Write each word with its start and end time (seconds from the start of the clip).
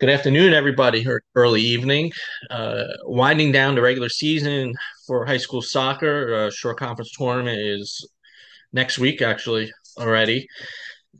Good 0.00 0.10
afternoon, 0.10 0.54
everybody, 0.54 1.04
or 1.08 1.22
early 1.34 1.60
evening. 1.60 2.12
Uh, 2.50 2.84
winding 3.06 3.50
down 3.50 3.74
the 3.74 3.82
regular 3.82 4.08
season 4.08 4.72
for 5.08 5.26
high 5.26 5.38
school 5.38 5.60
soccer. 5.60 6.34
Uh, 6.34 6.50
short 6.52 6.78
conference 6.78 7.10
tournament 7.10 7.58
is 7.58 8.08
next 8.72 9.00
week, 9.00 9.22
actually, 9.22 9.72
already. 9.98 10.46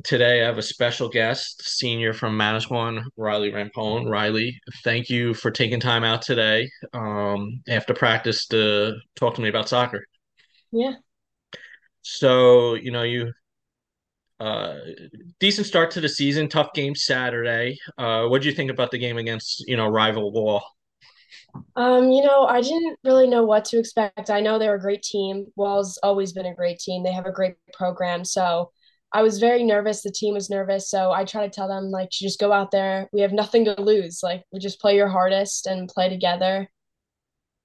Today, 0.04 0.42
I 0.42 0.46
have 0.46 0.58
a 0.58 0.62
special 0.62 1.08
guest, 1.08 1.68
senior 1.68 2.12
from 2.12 2.38
Manasquan, 2.38 3.02
Rylie 3.18 3.52
Rampone. 3.52 4.04
Rylie, 4.04 4.52
thank 4.84 5.10
you 5.10 5.34
for 5.34 5.50
taking 5.50 5.80
time 5.80 6.04
out 6.04 6.22
today 6.22 6.70
um, 6.92 7.60
after 7.68 7.94
practice 7.94 8.46
to 8.46 8.94
talk 9.16 9.34
to 9.34 9.40
me 9.40 9.48
about 9.48 9.68
soccer. 9.68 10.04
Yeah. 10.70 10.92
So, 12.02 12.74
you 12.74 12.92
know, 12.92 13.02
you 13.02 13.32
uh, 14.40 14.76
decent 15.40 15.66
start 15.66 15.90
to 15.92 16.00
the 16.00 16.08
season. 16.08 16.48
Tough 16.48 16.72
game 16.74 16.94
Saturday. 16.94 17.78
Uh, 17.96 18.26
what 18.26 18.42
do 18.42 18.48
you 18.48 18.54
think 18.54 18.70
about 18.70 18.90
the 18.90 18.98
game 18.98 19.18
against 19.18 19.64
you 19.66 19.76
know 19.76 19.88
rival 19.88 20.32
Wall? 20.32 20.62
Um, 21.76 22.10
you 22.10 22.22
know, 22.22 22.46
I 22.46 22.60
didn't 22.60 22.98
really 23.04 23.26
know 23.26 23.44
what 23.44 23.64
to 23.66 23.78
expect. 23.78 24.30
I 24.30 24.40
know 24.40 24.58
they're 24.58 24.74
a 24.74 24.80
great 24.80 25.02
team. 25.02 25.46
Wall's 25.56 25.98
always 26.02 26.32
been 26.32 26.46
a 26.46 26.54
great 26.54 26.78
team. 26.78 27.02
They 27.02 27.12
have 27.12 27.26
a 27.26 27.32
great 27.32 27.54
program. 27.72 28.24
So 28.24 28.70
I 29.12 29.22
was 29.22 29.38
very 29.38 29.64
nervous. 29.64 30.02
The 30.02 30.12
team 30.12 30.34
was 30.34 30.50
nervous. 30.50 30.90
So 30.90 31.10
I 31.10 31.24
try 31.24 31.46
to 31.46 31.52
tell 31.52 31.68
them, 31.68 31.90
like, 31.90 32.08
you 32.20 32.26
just 32.28 32.38
go 32.38 32.52
out 32.52 32.70
there. 32.70 33.08
We 33.12 33.22
have 33.22 33.32
nothing 33.32 33.64
to 33.64 33.80
lose. 33.80 34.20
Like, 34.22 34.44
we 34.52 34.58
just 34.58 34.80
play 34.80 34.96
your 34.96 35.08
hardest 35.08 35.66
and 35.66 35.88
play 35.88 36.08
together. 36.08 36.68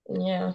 Yeah. 0.10 0.54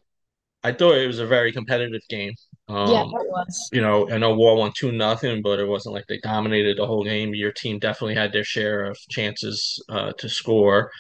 I 0.65 0.73
thought 0.73 0.97
it 0.97 1.07
was 1.07 1.19
a 1.19 1.27
very 1.27 1.53
competitive 1.53 2.03
game. 2.09 2.35
Yeah, 2.83 3.03
Um, 3.03 3.13
it 3.13 3.29
was. 3.31 3.73
you 3.73 3.81
know, 3.83 4.11
I 4.11 4.19
know 4.19 4.35
Wall 4.35 4.59
won 4.59 4.73
two 4.77 4.93
nothing, 4.93 5.43
but 5.43 5.59
it 5.61 5.69
wasn't 5.69 5.95
like 5.95 6.07
they 6.09 6.19
dominated 6.21 6.79
the 6.79 6.87
whole 6.87 7.05
game. 7.05 7.35
Your 7.35 7.53
team 7.53 7.79
definitely 7.79 8.15
had 8.15 8.33
their 8.33 8.45
share 8.45 8.85
of 8.85 8.99
chances 9.11 9.83
uh, 9.91 10.13
to 10.19 10.29
score, 10.29 10.91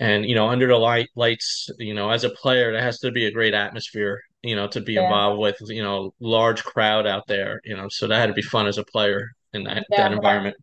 and 0.00 0.24
you 0.26 0.34
know, 0.34 0.48
under 0.48 0.68
the 0.68 0.76
light 0.76 1.08
lights, 1.16 1.68
you 1.78 1.94
know, 1.94 2.10
as 2.10 2.24
a 2.24 2.30
player, 2.30 2.72
there 2.72 2.82
has 2.82 2.98
to 3.00 3.10
be 3.12 3.26
a 3.26 3.32
great 3.32 3.54
atmosphere, 3.54 4.20
you 4.42 4.56
know, 4.56 4.68
to 4.68 4.80
be 4.80 4.96
Yeah. 4.96 4.98
involved 4.98 5.40
with, 5.40 5.56
you 5.68 5.82
know, 5.82 6.14
large 6.20 6.64
crowd 6.64 7.06
out 7.06 7.26
there, 7.28 7.60
you 7.64 7.76
know, 7.76 7.88
so 7.90 8.06
that 8.08 8.18
had 8.20 8.26
to 8.28 8.32
be 8.34 8.42
fun 8.42 8.66
as 8.66 8.78
a 8.78 8.84
player 8.84 9.30
in 9.54 9.64
that 9.64 9.86
that 9.96 10.12
Yeah. 10.12 10.12
environment. 10.12 10.56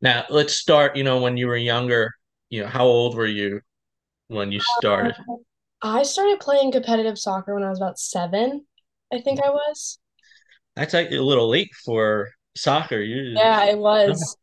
Now, 0.00 0.24
let's 0.30 0.54
start, 0.54 0.96
you 0.96 1.04
know, 1.04 1.20
when 1.20 1.36
you 1.36 1.46
were 1.46 1.56
younger, 1.56 2.12
you 2.50 2.62
know, 2.62 2.68
how 2.68 2.84
old 2.84 3.16
were 3.16 3.26
you 3.26 3.60
when 4.28 4.52
you 4.52 4.60
started? 4.60 5.16
I 5.82 6.02
started 6.02 6.40
playing 6.40 6.72
competitive 6.72 7.18
soccer 7.18 7.54
when 7.54 7.62
I 7.62 7.70
was 7.70 7.78
about 7.78 7.98
seven, 7.98 8.66
I 9.14 9.20
think 9.20 9.40
I 9.40 9.50
was. 9.50 9.98
That's 10.76 10.92
like 10.92 11.10
a 11.12 11.20
little 11.20 11.48
late 11.48 11.70
for 11.84 12.30
soccer. 12.56 13.00
You 13.00 13.36
Yeah, 13.36 13.64
it 13.64 13.78
was. 13.78 14.36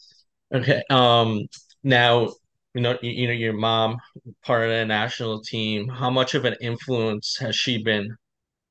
okay. 0.54 0.82
Um, 0.90 1.46
now, 1.82 2.34
you 2.74 2.82
know, 2.82 2.98
you, 3.00 3.10
you 3.10 3.26
know, 3.26 3.32
your 3.32 3.54
mom, 3.54 3.96
part 4.44 4.64
of 4.64 4.70
the 4.70 4.84
national 4.84 5.40
team. 5.42 5.88
How 5.88 6.10
much 6.10 6.34
of 6.34 6.44
an 6.44 6.56
influence 6.60 7.38
has 7.40 7.56
she 7.56 7.82
been 7.82 8.14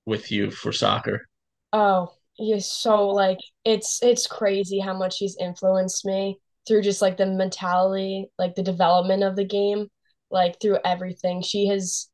with 0.06 0.32
you 0.32 0.52
for 0.52 0.72
soccer? 0.72 1.28
Oh, 1.74 2.14
he's 2.36 2.68
so 2.68 3.08
like 3.08 3.40
it's 3.66 4.02
it's 4.04 4.28
crazy 4.28 4.80
how 4.80 4.96
much 4.96 5.18
she's 5.18 5.36
influenced 5.40 6.06
me 6.06 6.40
through 6.68 6.84
just 6.84 7.02
like 7.02 7.18
the 7.18 7.26
mentality, 7.26 8.28
like 8.38 8.56
the 8.56 8.64
development 8.64 9.24
of 9.24 9.36
the 9.36 9.46
game, 9.46 9.88
like 10.30 10.60
through 10.62 10.78
everything. 10.86 11.42
She 11.42 11.68
has 11.68 12.10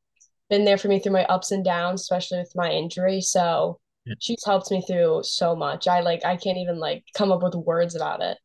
been 0.49 0.65
there 0.65 0.77
for 0.77 0.87
me 0.87 0.99
through 0.99 1.13
my 1.13 1.25
ups 1.25 1.51
and 1.51 1.63
downs, 1.65 2.01
especially 2.01 2.39
with 2.39 2.53
my 2.55 2.69
injury. 2.71 3.21
So 3.21 3.79
she's 4.19 4.43
helped 4.45 4.71
me 4.71 4.81
through 4.87 5.23
so 5.23 5.55
much. 5.55 5.87
I 5.87 6.01
like 6.01 6.25
I 6.25 6.37
can't 6.37 6.57
even 6.57 6.79
like 6.79 7.03
come 7.17 7.31
up 7.31 7.43
with 7.43 7.55
words 7.55 7.95
about 7.95 8.21
it. 8.21 8.37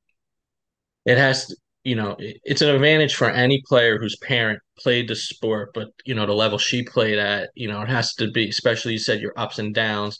It 1.05 1.19
has, 1.19 1.47
to- 1.47 1.57
you 1.85 1.95
know, 1.97 2.17
it's 2.19 2.61
an 2.61 2.69
advantage 2.69 3.15
for 3.15 3.31
any 3.31 3.63
player 3.67 3.99
whose 3.99 4.17
parent 4.17 4.61
played 4.79 5.09
the 5.09 5.17
sport, 5.17 5.71
but 5.75 5.89
you 6.05 6.15
know, 6.15 6.27
the 6.27 6.35
level 6.35 6.59
she 6.59 6.83
played 6.85 7.19
at, 7.19 7.51
you 7.55 7.69
know, 7.69 7.81
it 7.83 7.89
has 7.89 8.15
to 8.17 8.31
be, 8.31 8.49
especially 8.49 8.93
you 8.93 8.99
said 8.99 9.21
your 9.21 9.33
ups 9.39 9.59
and 9.59 9.75
downs. 9.75 10.19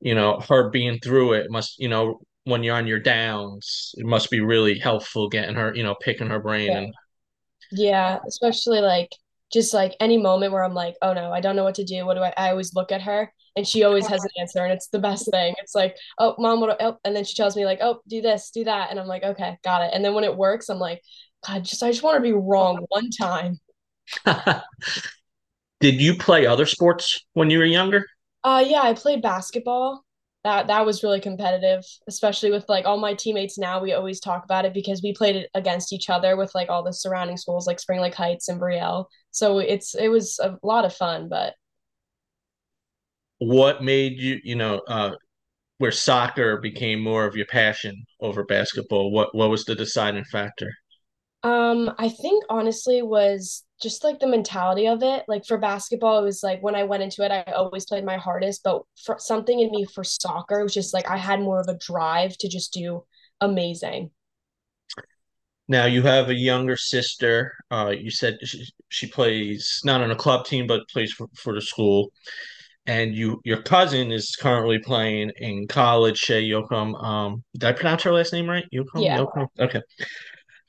You 0.00 0.14
know, 0.14 0.40
her 0.48 0.70
being 0.70 1.00
through 1.00 1.34
it 1.34 1.50
must, 1.50 1.78
you 1.78 1.88
know, 1.88 2.20
when 2.44 2.62
you're 2.64 2.76
on 2.76 2.86
your 2.88 3.00
downs, 3.00 3.94
it 3.98 4.06
must 4.06 4.30
be 4.30 4.40
really 4.40 4.78
helpful 4.78 5.28
getting 5.28 5.56
her, 5.56 5.74
you 5.74 5.82
know, 5.84 5.96
picking 5.96 6.28
her 6.30 6.40
brain 6.40 6.74
Yeah. 6.74 6.76
and 6.76 6.94
Yeah, 7.72 8.20
especially 8.28 8.80
like 8.80 9.10
just 9.52 9.74
like 9.74 9.94
any 10.00 10.18
moment 10.18 10.52
where 10.52 10.64
I'm 10.64 10.74
like, 10.74 10.96
oh 11.02 11.12
no, 11.12 11.32
I 11.32 11.40
don't 11.40 11.56
know 11.56 11.64
what 11.64 11.76
to 11.76 11.84
do. 11.84 12.06
What 12.06 12.14
do 12.14 12.22
I? 12.22 12.32
I 12.36 12.50
always 12.50 12.74
look 12.74 12.92
at 12.92 13.02
her 13.02 13.32
and 13.56 13.66
she 13.66 13.84
always 13.84 14.06
has 14.06 14.24
an 14.24 14.30
answer, 14.40 14.64
and 14.64 14.72
it's 14.72 14.88
the 14.88 14.98
best 14.98 15.30
thing. 15.30 15.54
It's 15.58 15.74
like, 15.74 15.96
oh, 16.18 16.34
mom, 16.38 16.60
what? 16.60 16.78
do- 16.78 16.86
Oh, 16.86 16.98
and 17.04 17.14
then 17.14 17.24
she 17.24 17.34
tells 17.34 17.54
me 17.56 17.64
like, 17.66 17.80
oh, 17.82 18.00
do 18.08 18.22
this, 18.22 18.50
do 18.50 18.64
that, 18.64 18.90
and 18.90 18.98
I'm 18.98 19.06
like, 19.06 19.22
okay, 19.24 19.58
got 19.62 19.82
it. 19.82 19.90
And 19.92 20.04
then 20.04 20.14
when 20.14 20.24
it 20.24 20.36
works, 20.36 20.68
I'm 20.68 20.78
like, 20.78 21.02
God, 21.46 21.64
just 21.64 21.82
I 21.82 21.90
just 21.90 22.02
want 22.02 22.16
to 22.16 22.22
be 22.22 22.32
wrong 22.32 22.84
one 22.88 23.10
time. 23.10 23.58
Did 25.80 26.00
you 26.00 26.16
play 26.16 26.46
other 26.46 26.66
sports 26.66 27.20
when 27.34 27.50
you 27.50 27.58
were 27.58 27.64
younger? 27.64 28.06
Uh, 28.44 28.64
yeah, 28.66 28.82
I 28.82 28.94
played 28.94 29.22
basketball. 29.22 30.04
That 30.44 30.66
that 30.66 30.84
was 30.84 31.04
really 31.04 31.20
competitive, 31.20 31.84
especially 32.08 32.50
with 32.50 32.68
like 32.68 32.84
all 32.84 32.98
my 32.98 33.14
teammates 33.14 33.58
now. 33.58 33.80
We 33.80 33.92
always 33.92 34.18
talk 34.18 34.44
about 34.44 34.64
it 34.64 34.74
because 34.74 35.00
we 35.02 35.12
played 35.12 35.36
it 35.36 35.50
against 35.54 35.92
each 35.92 36.10
other 36.10 36.36
with 36.36 36.52
like 36.54 36.68
all 36.68 36.82
the 36.82 36.92
surrounding 36.92 37.36
schools 37.36 37.66
like 37.66 37.78
Spring 37.78 38.00
Lake 38.00 38.14
Heights 38.14 38.48
and 38.48 38.60
Brielle. 38.60 39.06
So 39.32 39.58
it's 39.58 39.94
it 39.94 40.08
was 40.08 40.38
a 40.42 40.58
lot 40.62 40.84
of 40.84 40.94
fun, 40.94 41.28
but 41.28 41.54
What 43.40 43.82
made 43.84 44.18
you, 44.18 44.40
you 44.42 44.54
know, 44.54 44.78
uh, 44.88 45.16
where 45.78 45.92
soccer 45.92 46.58
became 46.58 47.00
more 47.02 47.26
of 47.26 47.36
your 47.36 47.46
passion 47.46 48.04
over 48.20 48.44
basketball? 48.44 49.12
What 49.12 49.34
what 49.34 49.50
was 49.50 49.64
the 49.64 49.74
deciding 49.76 50.24
factor? 50.24 50.72
Um, 51.42 51.92
I 51.98 52.08
think 52.08 52.44
honestly 52.48 53.02
was 53.02 53.64
just 53.82 54.04
like 54.04 54.20
the 54.20 54.28
mentality 54.28 54.86
of 54.86 55.02
it. 55.02 55.24
Like 55.26 55.44
for 55.44 55.58
basketball, 55.58 56.20
it 56.20 56.24
was 56.24 56.42
like 56.42 56.62
when 56.62 56.76
I 56.76 56.84
went 56.84 57.02
into 57.02 57.24
it, 57.24 57.32
I 57.32 57.42
always 57.52 57.84
played 57.84 58.04
my 58.04 58.16
hardest, 58.16 58.62
but 58.62 58.82
for 59.04 59.16
something 59.18 59.58
in 59.58 59.70
me 59.72 59.84
for 59.84 60.04
soccer, 60.04 60.60
it 60.60 60.62
was 60.62 60.74
just 60.74 60.94
like 60.94 61.10
I 61.10 61.16
had 61.16 61.40
more 61.40 61.60
of 61.60 61.68
a 61.68 61.78
drive 61.78 62.36
to 62.38 62.48
just 62.48 62.72
do 62.72 63.04
amazing. 63.40 64.10
Now 65.68 65.86
you 65.86 66.02
have 66.02 66.28
a 66.28 66.34
younger 66.34 66.76
sister. 66.76 67.52
Uh, 67.70 67.92
you 67.96 68.10
said 68.10 68.38
she, 68.42 68.66
she 68.88 69.06
plays 69.06 69.80
not 69.84 70.00
on 70.00 70.10
a 70.10 70.16
club 70.16 70.44
team, 70.44 70.66
but 70.66 70.88
plays 70.88 71.12
for, 71.12 71.28
for 71.34 71.54
the 71.54 71.60
school. 71.60 72.12
And 72.86 73.14
you, 73.14 73.40
your 73.44 73.62
cousin 73.62 74.10
is 74.10 74.34
currently 74.34 74.78
playing 74.78 75.30
in 75.36 75.68
college, 75.68 76.18
Shay 76.18 76.42
Yokum. 76.48 77.00
Um, 77.02 77.44
did 77.54 77.64
I 77.64 77.72
pronounce 77.72 78.02
her 78.02 78.12
last 78.12 78.32
name 78.32 78.48
right? 78.48 78.64
Yokum, 78.74 79.04
Yeah. 79.04 79.18
Yokum. 79.18 79.46
Okay. 79.58 79.80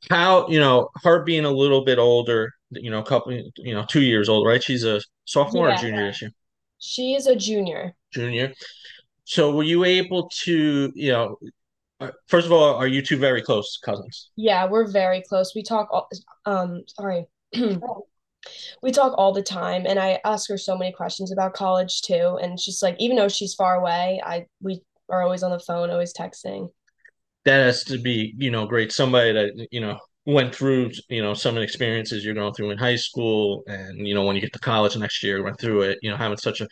How, 0.09 0.47
you 0.47 0.59
know, 0.59 0.89
her 1.03 1.23
being 1.23 1.45
a 1.45 1.51
little 1.51 1.83
bit 1.83 1.97
older, 1.97 2.51
you 2.71 2.91
know, 2.91 2.99
a 2.99 3.05
couple, 3.05 3.33
you 3.57 3.73
know, 3.73 3.85
two 3.89 4.01
years 4.01 4.29
old, 4.29 4.45
right? 4.45 4.61
She's 4.61 4.83
a 4.83 5.01
sophomore 5.25 5.71
or 5.71 5.75
junior 5.77 6.07
this 6.07 6.21
year? 6.21 6.31
She 6.77 7.15
is 7.15 7.25
a 7.27 7.35
junior. 7.35 7.93
Junior. 8.11 8.53
So 9.23 9.55
were 9.55 9.63
you 9.63 9.85
able 9.85 10.29
to, 10.43 10.91
you 10.93 11.11
know, 11.11 11.37
first 12.27 12.45
of 12.45 12.51
all, 12.51 12.75
are 12.75 12.87
you 12.87 13.01
two 13.01 13.17
very 13.17 13.41
close 13.41 13.79
cousins? 13.83 14.31
Yeah, 14.35 14.65
we're 14.65 14.91
very 14.91 15.21
close. 15.27 15.53
We 15.55 15.63
talk 15.63 15.87
all 15.91 16.09
um 16.45 16.83
sorry. 16.87 17.25
We 18.81 18.91
talk 18.91 19.13
all 19.17 19.31
the 19.31 19.41
time 19.41 19.85
and 19.85 19.97
I 19.97 20.19
ask 20.25 20.49
her 20.49 20.57
so 20.57 20.77
many 20.77 20.91
questions 20.91 21.31
about 21.31 21.53
college 21.53 22.01
too. 22.01 22.37
And 22.41 22.59
she's 22.59 22.83
like, 22.83 22.97
even 22.99 23.15
though 23.15 23.29
she's 23.29 23.53
far 23.53 23.75
away, 23.75 24.21
I 24.23 24.47
we 24.61 24.81
are 25.09 25.23
always 25.23 25.43
on 25.43 25.51
the 25.51 25.59
phone, 25.59 25.89
always 25.89 26.13
texting. 26.13 26.69
That 27.45 27.59
has 27.59 27.83
to 27.85 27.97
be, 27.97 28.33
you 28.37 28.51
know, 28.51 28.65
great. 28.65 28.91
Somebody 28.91 29.31
that, 29.33 29.67
you 29.71 29.81
know, 29.81 29.97
went 30.25 30.55
through, 30.55 30.91
you 31.09 31.21
know, 31.21 31.33
some 31.33 31.55
of 31.55 31.55
the 31.55 31.63
experiences 31.63 32.23
you're 32.23 32.33
going 32.33 32.53
through 32.53 32.71
in 32.71 32.77
high 32.77 32.95
school 32.95 33.63
and, 33.67 34.07
you 34.07 34.13
know, 34.13 34.25
when 34.25 34.35
you 34.35 34.41
get 34.41 34.53
to 34.53 34.59
college 34.59 34.95
next 34.97 35.23
year, 35.23 35.43
went 35.43 35.59
through 35.59 35.81
it, 35.81 35.99
you 36.01 36.09
know, 36.09 36.17
having 36.17 36.37
such 36.37 36.61
a 36.61 36.67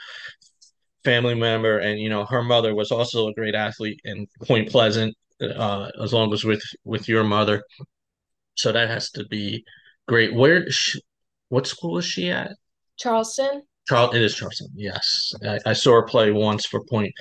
family 1.04 1.36
member 1.36 1.80
and, 1.80 2.00
you 2.00 2.10
know, 2.10 2.26
her 2.26 2.44
mother 2.44 2.76
was 2.76 2.92
also 2.92 3.28
a 3.28 3.34
great 3.34 3.56
athlete 3.56 4.00
in 4.04 4.28
Point 4.46 4.70
Pleasant, 4.70 5.16
uh, 5.42 5.90
as 6.02 6.14
long 6.14 6.34
as 6.34 6.44
with 6.44 6.64
with 6.86 7.08
your 7.08 7.24
mother. 7.24 7.64
So 8.56 8.72
that 8.72 8.90
has 8.90 9.12
to 9.12 9.26
be 9.26 9.64
great. 10.08 10.34
Where, 10.34 10.70
sh 10.70 10.98
what 11.50 11.68
school 11.68 11.98
is 11.98 12.06
she 12.06 12.32
at? 12.32 12.52
Charleston? 12.98 13.64
Charles, 13.88 14.16
it 14.16 14.22
is 14.22 14.36
Charleston. 14.36 14.70
Yes, 14.76 15.34
I, 15.44 15.60
I 15.66 15.74
saw 15.74 15.94
her 15.94 16.04
play 16.04 16.32
once 16.32 16.66
for 16.66 16.84
Point 16.86 17.12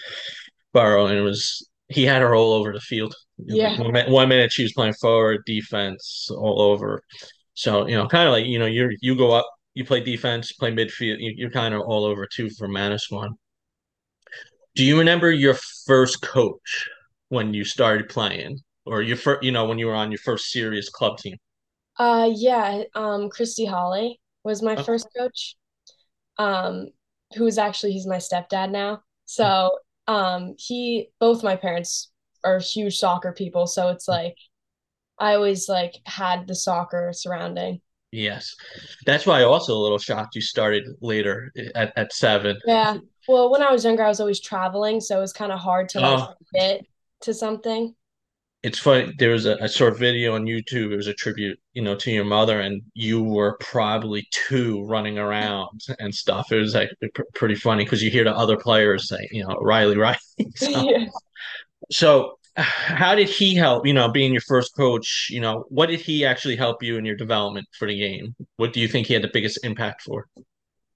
Borough, 0.73 1.07
and 1.07 1.19
it 1.19 1.23
was 1.23 1.67
he 1.89 2.05
had 2.05 2.23
her 2.23 2.35
all 2.35 2.53
over 2.53 2.73
the 2.73 2.81
field. 2.81 3.15
Like 3.39 3.59
Yeah. 3.59 3.79
one, 3.81 3.93
minute, 3.93 4.11
one 4.11 4.29
minute 4.29 4.53
she 4.53 4.63
was 4.63 4.73
playing 4.73 4.95
forward, 4.95 5.43
defense, 5.47 6.29
all 6.31 6.61
over. 6.63 7.03
So 7.55 7.87
you 7.89 7.97
know, 7.97 8.07
kind 8.07 8.29
of 8.29 8.33
like 8.33 8.47
you 8.47 8.59
know, 8.59 8.67
you 8.67 8.91
you 9.01 9.17
go 9.17 9.33
up, 9.33 9.47
you 9.75 9.85
play 9.85 10.01
defense, 10.01 10.53
play 10.53 10.71
midfield. 10.73 11.19
You, 11.19 11.33
you're 11.37 11.51
kind 11.51 11.75
of 11.75 11.83
all 11.83 12.05
over 12.05 12.27
too 12.27 12.51
for 12.59 12.69
Manasquan. 12.69 13.31
Do 14.75 14.85
you 14.85 14.99
remember 14.99 15.31
your 15.31 15.55
first 15.87 16.23
coach 16.23 16.89
when 17.29 17.55
you 17.55 17.65
started 17.65 18.09
playing, 18.09 18.59
or 18.85 19.01
your 19.03 19.17
first, 19.17 19.43
you 19.45 19.53
know, 19.53 19.65
when 19.67 19.79
you 19.79 19.87
were 19.87 19.95
on 19.95 20.11
your 20.11 20.19
first 20.19 20.51
serious 20.51 20.89
club 20.89 21.19
team? 21.19 21.37
Uh 21.99 22.31
yeah, 22.35 22.85
um 22.95 23.29
Christy 23.29 23.65
Holly 23.67 24.21
was 24.45 24.63
my 24.63 24.77
Oh, 24.77 24.83
first 24.85 25.09
coach. 25.17 25.57
Um 26.39 26.89
who 27.37 27.47
is 27.47 27.59
actually 27.59 27.93
he's 27.93 28.07
my 28.07 28.19
stepdad 28.19 28.71
now. 28.71 29.03
So 29.27 29.79
um 30.09 30.55
he 30.59 31.11
both 31.21 31.43
my 31.45 31.57
parents 31.57 32.13
are 32.45 32.59
huge 32.61 32.99
soccer 32.99 33.33
people, 33.33 33.67
so 33.67 33.89
it's 33.91 34.09
like 34.09 34.37
I 35.19 35.35
always 35.37 35.69
like 35.69 35.97
had 36.07 36.49
the 36.49 36.55
soccer 36.57 37.13
surrounding. 37.15 37.83
Yes. 38.13 38.57
That's 39.07 39.25
why 39.25 39.41
I 39.41 39.45
also 39.45 39.73
a 39.75 39.79
little 39.79 39.99
shocked 39.99 40.35
you 40.35 40.41
started 40.41 40.85
later 41.01 41.53
at, 41.75 41.93
at 41.97 42.13
seven. 42.13 42.59
Yeah. 42.65 42.99
Well, 43.27 43.51
when 43.51 43.63
I 43.63 43.71
was 43.73 43.85
younger, 43.85 44.03
I 44.05 44.09
was 44.09 44.21
always 44.21 44.41
traveling, 44.41 45.01
so 45.01 45.19
it 45.19 45.21
was 45.21 45.33
kind 45.33 45.53
of 45.53 45.61
hard 45.61 45.89
to 45.91 46.01
like 46.01 46.21
Oh, 46.21 46.35
fit 46.53 46.87
to 47.21 47.33
something. 47.35 47.95
it's 48.63 48.79
funny. 48.79 49.13
There 49.19 49.31
was 49.31 49.47
a, 49.47 49.57
a 49.57 49.69
short 49.69 49.99
video 49.99 50.35
on 50.35 50.45
YouTube. 50.45 50.93
It 50.93 50.97
was 50.97 51.07
a 51.07 51.15
tribute, 51.15 51.59
you 51.73 51.81
know, 51.83 51.95
to 51.97 52.11
your 52.11 52.27
mother, 52.27 52.61
and 52.61 52.83
you 52.95 53.23
were 53.23 53.57
probably 53.59 54.27
two 54.33 54.85
running 54.85 55.19
around 55.19 55.81
and 55.99 56.15
stuff. 56.15 56.53
It 56.53 56.57
was 56.57 56.75
like 56.75 56.91
pr 57.15 57.23
pretty 57.35 57.55
funny 57.55 57.85
because 57.85 58.03
you 58.03 58.11
hear 58.11 58.25
the 58.25 58.37
other 58.37 58.59
players 58.59 59.09
say, 59.09 59.29
you 59.31 59.43
know, 59.47 59.57
Rylie, 59.63 59.97
Rylie. 59.97 60.17
So, 60.57 60.85
Yeah. 60.91 61.11
so 61.91 62.39
how 62.57 63.15
did 63.15 63.29
he 63.29 63.55
help, 63.55 63.87
you 63.87 63.95
know, 63.95 64.11
being 64.11 64.33
your 64.33 64.43
first 64.43 64.75
coach? 64.77 65.29
You 65.31 65.41
know, 65.41 65.65
what 65.69 65.87
did 65.87 66.01
he 66.01 66.25
actually 66.25 66.57
help 66.57 66.83
you 66.83 66.99
in 66.99 67.05
your 67.05 67.17
development 67.17 67.67
for 67.79 67.89
the 67.89 67.99
game? 67.99 68.35
What 68.57 68.73
do 68.73 68.81
you 68.81 68.89
think 68.89 69.07
he 69.07 69.15
had 69.15 69.23
the 69.23 69.31
biggest 69.33 69.65
impact 69.65 70.03
for? 70.03 70.27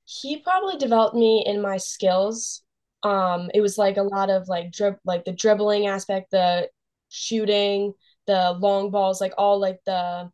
He 0.05 0.39
probably 0.39 0.77
developed 0.77 1.15
me 1.15 1.45
in 1.47 1.63
my 1.63 1.77
skills. 1.79 2.63
Um, 3.03 3.51
it 3.55 3.61
was 3.61 3.79
like 3.79 3.97
a 3.97 4.03
lot 4.03 4.31
of 4.31 4.49
like 4.49 4.71
drib 4.71 4.97
like 5.05 5.25
the 5.25 5.33
dribbling 5.33 5.87
aspect, 5.87 6.31
the 6.31 6.69
shooting, 7.09 7.95
the 8.27 8.53
long 8.53 8.91
balls, 8.91 9.21
like 9.21 9.35
all 9.39 9.61
like 9.61 9.81
the 9.87 10.31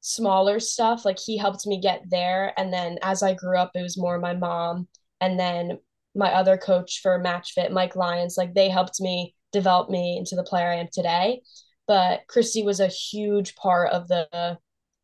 smaller 0.00 0.60
stuff. 0.60 1.04
Like 1.04 1.18
he 1.18 1.36
helped 1.36 1.66
me 1.66 1.80
get 1.80 2.04
there. 2.10 2.52
And 2.58 2.72
then 2.72 2.98
as 3.02 3.22
I 3.22 3.34
grew 3.34 3.58
up, 3.58 3.72
it 3.74 3.82
was 3.82 3.98
more 3.98 4.18
my 4.18 4.34
mom 4.34 4.88
and 5.20 5.38
then 5.38 5.78
my 6.14 6.32
other 6.32 6.56
coach 6.56 7.00
for 7.02 7.18
Match 7.18 7.52
Fit, 7.52 7.72
Mike 7.72 7.96
Lyons. 7.96 8.36
Like 8.36 8.54
they 8.54 8.68
helped 8.68 9.00
me 9.00 9.34
develop 9.52 9.90
me 9.90 10.16
into 10.18 10.36
the 10.36 10.42
player 10.42 10.68
I 10.68 10.76
am 10.76 10.88
today. 10.92 11.42
But 11.86 12.22
Christy 12.28 12.62
was 12.62 12.80
a 12.80 12.86
huge 12.88 13.54
part 13.56 13.90
of 13.90 14.08
the 14.08 14.58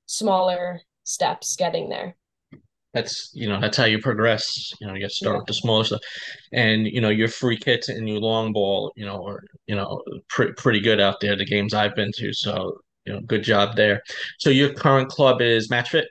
smaller 0.06 0.80
steps 1.04 1.56
getting 1.56 1.88
there. 1.88 2.16
That's 2.96 3.30
you 3.34 3.48
know 3.48 3.60
that's 3.60 3.76
how 3.76 3.84
you 3.84 4.00
progress. 4.00 4.72
You 4.80 4.86
know 4.88 4.94
you 4.94 5.08
start 5.10 5.36
Yeah. 5.36 5.38
with 5.38 5.46
the 5.46 5.54
smaller 5.54 5.84
stuff, 5.84 6.00
and 6.52 6.86
you 6.86 7.00
know 7.00 7.10
your 7.10 7.28
free 7.28 7.56
kicks 7.58 7.88
and 7.88 8.08
your 8.08 8.20
long 8.20 8.52
ball. 8.52 8.92
You 8.96 9.06
know 9.06 9.26
are 9.26 9.42
you 9.66 9.76
know 9.76 10.02
pretty 10.28 10.52
pretty 10.54 10.80
good 10.80 11.00
out 11.00 11.16
there. 11.20 11.36
The 11.36 11.44
games 11.46 11.74
I've 11.74 11.94
been 11.94 12.12
to, 12.18 12.32
so 12.32 12.78
you 13.04 13.12
know 13.12 13.20
good 13.22 13.42
job 13.44 13.76
there. 13.76 14.02
So 14.38 14.50
your 14.50 14.72
current 14.72 15.08
club 15.10 15.42
is 15.42 15.70
Match 15.70 15.90
Fit. 15.90 16.08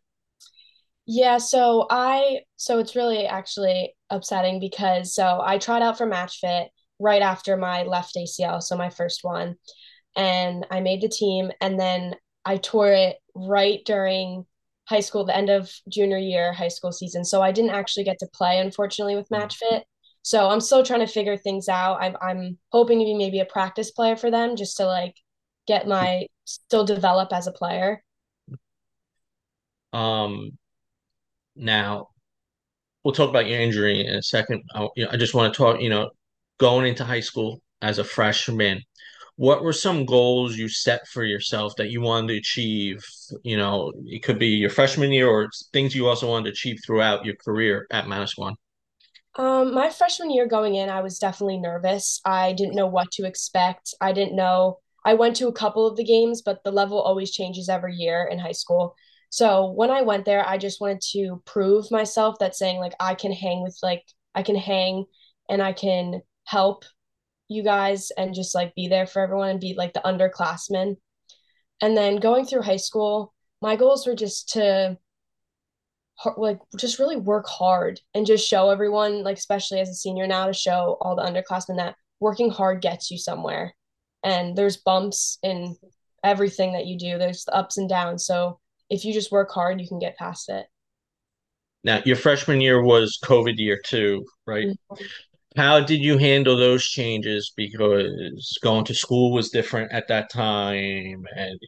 Yeah, 1.07 1.37
so 1.37 1.85
I 1.89 2.41
so 2.55 2.79
it's 2.79 2.95
really 2.95 3.27
actually 3.27 3.93
upsetting 4.09 4.59
because 4.59 5.13
so 5.13 5.41
I 5.43 5.57
tried 5.57 5.81
out 5.83 5.97
for 5.97 6.05
Match 6.05 6.39
Fit 6.39 6.69
right 6.99 7.21
after 7.21 7.57
my 7.57 7.83
left 7.83 8.15
ACL, 8.17 8.59
so 8.61 8.75
my 8.77 8.89
first 8.89 9.19
one, 9.23 9.55
and 10.15 10.65
I 10.71 10.79
made 10.81 11.01
the 11.01 11.09
team 11.09 11.51
and 11.61 11.79
then 11.79 12.15
I 12.45 12.57
tore 12.57 12.91
it 12.91 13.17
right 13.35 13.81
during 13.85 14.45
high 14.85 14.99
school, 14.99 15.25
the 15.25 15.35
end 15.35 15.49
of 15.49 15.71
junior 15.89 16.17
year 16.17 16.53
high 16.53 16.67
school 16.67 16.91
season. 16.91 17.25
So 17.25 17.41
I 17.41 17.51
didn't 17.51 17.71
actually 17.71 18.03
get 18.03 18.19
to 18.19 18.27
play 18.33 18.59
unfortunately 18.59 19.15
with 19.15 19.31
Match 19.31 19.57
Fit. 19.57 19.85
So 20.21 20.49
I'm 20.49 20.61
still 20.61 20.83
trying 20.83 21.01
to 21.01 21.07
figure 21.07 21.37
things 21.37 21.69
out. 21.69 22.01
I'm 22.01 22.17
I'm 22.21 22.57
hoping 22.71 22.99
to 22.99 23.05
be 23.05 23.13
maybe 23.13 23.39
a 23.39 23.45
practice 23.45 23.91
player 23.91 24.15
for 24.15 24.31
them 24.31 24.55
just 24.55 24.77
to 24.77 24.85
like 24.85 25.15
get 25.67 25.87
my 25.87 26.27
still 26.45 26.85
develop 26.85 27.31
as 27.31 27.47
a 27.47 27.51
player. 27.51 28.03
Um, 29.93 30.57
now 31.55 32.09
we'll 33.03 33.13
talk 33.13 33.29
about 33.29 33.47
your 33.47 33.59
injury 33.59 34.05
in 34.05 34.15
a 34.15 34.23
second. 34.23 34.63
I, 34.73 34.87
you 34.95 35.05
know, 35.05 35.11
I 35.11 35.17
just 35.17 35.33
want 35.33 35.53
to 35.53 35.57
talk. 35.57 35.79
You 35.79 35.89
know, 35.89 36.09
going 36.59 36.87
into 36.87 37.03
high 37.03 37.19
school 37.19 37.61
as 37.81 37.99
a 37.99 38.03
freshman, 38.03 38.81
what 39.37 39.63
were 39.63 39.73
some 39.73 40.05
goals 40.05 40.57
you 40.57 40.69
set 40.69 41.07
for 41.07 41.23
yourself 41.23 41.73
that 41.77 41.89
you 41.89 42.01
wanted 42.01 42.29
to 42.29 42.37
achieve? 42.37 43.03
You 43.43 43.57
know, 43.57 43.91
it 44.05 44.23
could 44.23 44.39
be 44.39 44.47
your 44.47 44.69
freshman 44.69 45.11
year 45.11 45.27
or 45.27 45.49
things 45.73 45.93
you 45.93 46.07
also 46.07 46.29
wanted 46.29 46.45
to 46.45 46.51
achieve 46.51 46.79
throughout 46.85 47.25
your 47.25 47.35
career 47.35 47.85
at 47.91 48.05
Manasquan. 48.05 48.55
Um, 49.37 49.73
my 49.73 49.89
freshman 49.89 50.31
year 50.31 50.47
going 50.47 50.75
in, 50.75 50.89
I 50.89 51.01
was 51.01 51.19
definitely 51.19 51.57
nervous. 51.57 52.21
I 52.23 52.53
didn't 52.53 52.75
know 52.75 52.87
what 52.87 53.11
to 53.11 53.25
expect. 53.25 53.93
I 53.99 54.13
didn't 54.13 54.35
know. 54.35 54.79
I 55.03 55.15
went 55.15 55.35
to 55.37 55.49
a 55.49 55.53
couple 55.53 55.85
of 55.85 55.97
the 55.97 56.05
games, 56.05 56.41
but 56.41 56.63
the 56.63 56.71
level 56.71 57.01
always 57.01 57.31
changes 57.31 57.67
every 57.67 57.95
year 57.95 58.27
in 58.31 58.39
high 58.39 58.53
school. 58.53 58.95
So 59.29 59.71
when 59.71 59.91
I 59.91 60.01
went 60.01 60.23
there, 60.23 60.47
I 60.47 60.57
just 60.57 60.79
wanted 60.79 61.01
to 61.11 61.41
prove 61.45 61.91
myself 61.91 62.39
that 62.39 62.55
saying 62.55 62.79
like 62.79 62.93
I 63.01 63.15
can 63.15 63.33
hang 63.33 63.61
with 63.61 63.77
like 63.83 64.03
I 64.33 64.43
can 64.43 64.55
hang 64.55 65.03
and 65.49 65.61
I 65.61 65.73
can 65.73 66.21
help 66.45 66.85
you 67.47 67.63
guys 67.63 68.11
and 68.11 68.33
just 68.33 68.55
like 68.55 68.73
be 68.75 68.87
there 68.87 69.07
for 69.07 69.21
everyone 69.21 69.49
and 69.49 69.59
be 69.59 69.73
like 69.75 69.93
the 69.93 70.01
underclassmen. 70.01 70.97
And 71.81 71.95
then 71.97 72.17
going 72.17 72.45
through 72.45 72.63
high 72.63 72.77
school, 72.77 73.33
my 73.61 73.75
goals 73.75 74.07
were 74.07 74.15
just 74.15 74.49
to 74.53 74.97
like 76.37 76.59
just 76.77 76.97
really 76.97 77.17
work 77.17 77.45
hard 77.47 77.99
and 78.13 78.25
just 78.25 78.47
show 78.47 78.69
everyone, 78.69 79.23
like 79.23 79.37
especially 79.37 79.79
as 79.79 79.89
a 79.89 79.93
senior 79.93 80.27
now, 80.27 80.47
to 80.47 80.53
show 80.53 80.97
all 81.01 81.15
the 81.15 81.23
underclassmen 81.23 81.77
that 81.77 81.95
working 82.19 82.49
hard 82.49 82.81
gets 82.81 83.11
you 83.11 83.17
somewhere. 83.17 83.75
And 84.23 84.55
there's 84.55 84.77
bumps 84.77 85.37
in 85.43 85.75
everything 86.23 86.73
that 86.73 86.87
you 86.87 86.97
do. 86.97 87.17
There's 87.17 87.43
the 87.43 87.53
ups 87.53 87.77
and 87.77 87.89
downs. 87.89 88.25
So 88.25 88.59
if 88.89 89.05
you 89.05 89.13
just 89.13 89.31
work 89.31 89.51
hard, 89.51 89.81
you 89.81 89.87
can 89.87 89.99
get 89.99 90.17
past 90.17 90.49
it. 90.49 90.65
Now, 91.83 92.01
your 92.03 92.15
freshman 92.15 92.61
year 92.61 92.81
was 92.81 93.19
COVID 93.23 93.57
year 93.57 93.79
too, 93.85 94.25
right? 94.47 94.67
Mhm. 94.67 95.07
How 95.55 95.79
did 95.79 96.01
you 96.01 96.17
handle 96.17 96.57
those 96.57 96.83
changes? 96.85 97.51
Because 97.55 98.57
going 98.61 98.83
to 98.85 98.93
school 98.93 99.31
was 99.31 99.49
different 99.49 99.91
at 99.93 100.07
that 100.09 100.29
time, 100.29 101.25
and 101.35 101.59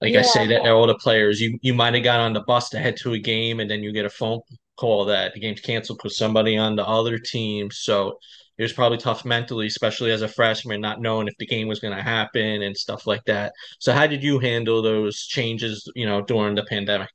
like 0.00 0.14
I 0.16 0.22
Yeah, 0.22 0.22
say 0.22 0.46
that 0.48 0.66
all 0.66 0.86
the 0.86 0.96
players, 0.96 1.40
you 1.40 1.58
you 1.62 1.74
might 1.74 1.94
have 1.94 2.04
got 2.04 2.20
on 2.20 2.32
the 2.34 2.42
bus 2.42 2.68
to 2.70 2.78
head 2.78 2.96
to 2.98 3.14
a 3.14 3.18
game, 3.18 3.60
and 3.60 3.70
then 3.70 3.82
you 3.82 3.92
get 3.92 4.06
a 4.06 4.10
phone 4.10 4.40
call 4.76 5.04
that 5.06 5.34
the 5.34 5.40
game's 5.40 5.60
canceled 5.60 5.98
because 6.02 6.18
somebody 6.18 6.56
on 6.58 6.76
the 6.76 6.86
other 6.86 7.18
team. 7.18 7.70
So 7.72 8.18
it 8.58 8.62
was 8.64 8.72
probably 8.74 8.98
tough 8.98 9.24
mentally, 9.24 9.66
especially 9.68 10.12
as 10.12 10.22
a 10.22 10.28
freshman, 10.28 10.80
not 10.80 11.00
knowing 11.00 11.28
if 11.28 11.34
the 11.38 11.46
game 11.46 11.68
was 11.68 11.80
going 11.80 11.96
to 11.96 12.02
happen 12.02 12.62
and 12.62 12.76
stuff 12.76 13.06
like 13.06 13.24
that. 13.26 13.52
So 13.80 13.92
how 13.92 14.06
did 14.06 14.22
you 14.22 14.38
handle 14.40 14.82
those 14.82 15.18
changes, 15.26 15.90
you 15.96 16.06
know, 16.06 16.22
during 16.22 16.54
the 16.56 16.64
pandemic? 16.64 17.10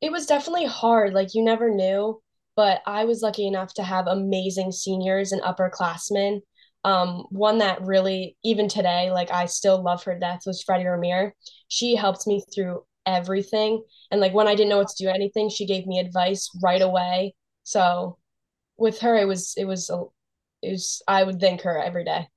it 0.00 0.12
was 0.12 0.26
definitely 0.26 0.66
hard. 0.66 1.14
Like 1.14 1.34
you 1.34 1.42
never 1.42 1.70
knew, 1.70 2.20
but 2.60 2.82
I 2.84 3.06
was 3.06 3.22
lucky 3.22 3.46
enough 3.46 3.72
to 3.72 3.82
have 3.82 4.06
amazing 4.06 4.70
seniors 4.70 5.32
and 5.32 5.40
upperclassmen. 5.40 6.42
Um, 6.84 7.24
one 7.30 7.56
that 7.56 7.80
really, 7.80 8.36
even 8.44 8.68
today, 8.68 9.10
like 9.10 9.32
I 9.32 9.46
still 9.46 9.82
love 9.82 10.04
her 10.04 10.18
death 10.18 10.42
was 10.44 10.62
Freddie 10.62 10.84
Ramir. 10.84 11.30
She 11.68 11.94
helped 11.94 12.26
me 12.26 12.44
through 12.54 12.84
everything. 13.06 13.82
And 14.10 14.20
like 14.20 14.34
when 14.34 14.46
I 14.46 14.54
didn't 14.54 14.68
know 14.68 14.76
what 14.76 14.88
to 14.88 15.02
do 15.02 15.08
anything, 15.08 15.48
she 15.48 15.64
gave 15.64 15.86
me 15.86 16.00
advice 16.00 16.50
right 16.62 16.82
away. 16.82 17.34
So 17.64 18.18
with 18.76 19.00
her, 19.00 19.16
it 19.16 19.26
was 19.26 19.54
it 19.56 19.64
was 19.64 19.90
it 20.60 20.70
was 20.72 21.00
I 21.08 21.22
would 21.22 21.40
thank 21.40 21.62
her 21.62 21.78
every 21.78 22.04
day. 22.04 22.28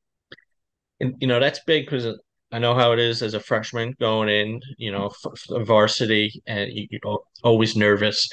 And 1.01 1.15
you 1.19 1.27
know 1.27 1.41
that's 1.41 1.59
big 1.67 1.85
because 1.85 2.07
I 2.53 2.59
know 2.59 2.75
how 2.75 2.91
it 2.91 2.99
is 2.99 3.23
as 3.23 3.33
a 3.33 3.39
freshman 3.39 3.95
going 3.99 4.29
in, 4.29 4.61
you 4.77 4.91
know, 4.91 5.11
varsity, 5.49 6.31
and 6.45 6.71
you, 6.71 6.87
you're 6.91 7.19
always 7.43 7.75
nervous 7.75 8.29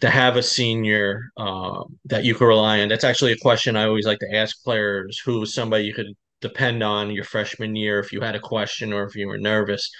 to 0.00 0.10
have 0.10 0.36
a 0.36 0.42
senior 0.42 1.22
um, 1.38 1.98
that 2.04 2.24
you 2.24 2.34
can 2.34 2.46
rely 2.46 2.80
on. 2.82 2.88
That's 2.88 3.04
actually 3.04 3.32
a 3.32 3.38
question 3.38 3.74
I 3.74 3.84
always 3.86 4.06
like 4.06 4.18
to 4.18 4.36
ask 4.36 4.62
players: 4.62 5.18
who 5.24 5.42
is 5.42 5.54
somebody 5.54 5.84
you 5.84 5.94
could 5.94 6.14
depend 6.42 6.82
on 6.82 7.10
your 7.10 7.24
freshman 7.24 7.74
year 7.74 7.98
if 8.00 8.12
you 8.12 8.20
had 8.20 8.34
a 8.34 8.40
question 8.40 8.92
or 8.92 9.04
if 9.04 9.16
you 9.16 9.26
were 9.26 9.38
nervous? 9.38 9.90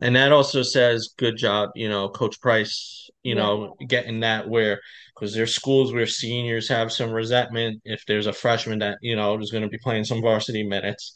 And 0.00 0.14
that 0.16 0.32
also 0.32 0.62
says, 0.62 1.14
good 1.16 1.36
job, 1.36 1.70
you 1.74 1.88
know, 1.88 2.08
Coach 2.10 2.40
Price, 2.40 3.08
you 3.22 3.34
Yeah. 3.34 3.42
know, 3.42 3.76
getting 3.88 4.20
that 4.20 4.48
where 4.48 4.80
because 5.14 5.34
there's 5.34 5.54
schools 5.54 5.92
where 5.92 6.06
seniors 6.06 6.68
have 6.68 6.92
some 6.92 7.10
resentment 7.10 7.80
if 7.84 8.04
there's 8.06 8.26
a 8.26 8.32
freshman 8.32 8.78
that 8.80 8.98
you 9.00 9.16
know 9.16 9.38
is 9.38 9.50
going 9.50 9.62
to 9.62 9.68
be 9.70 9.78
playing 9.78 10.04
some 10.04 10.20
varsity 10.20 10.62
minutes 10.62 11.12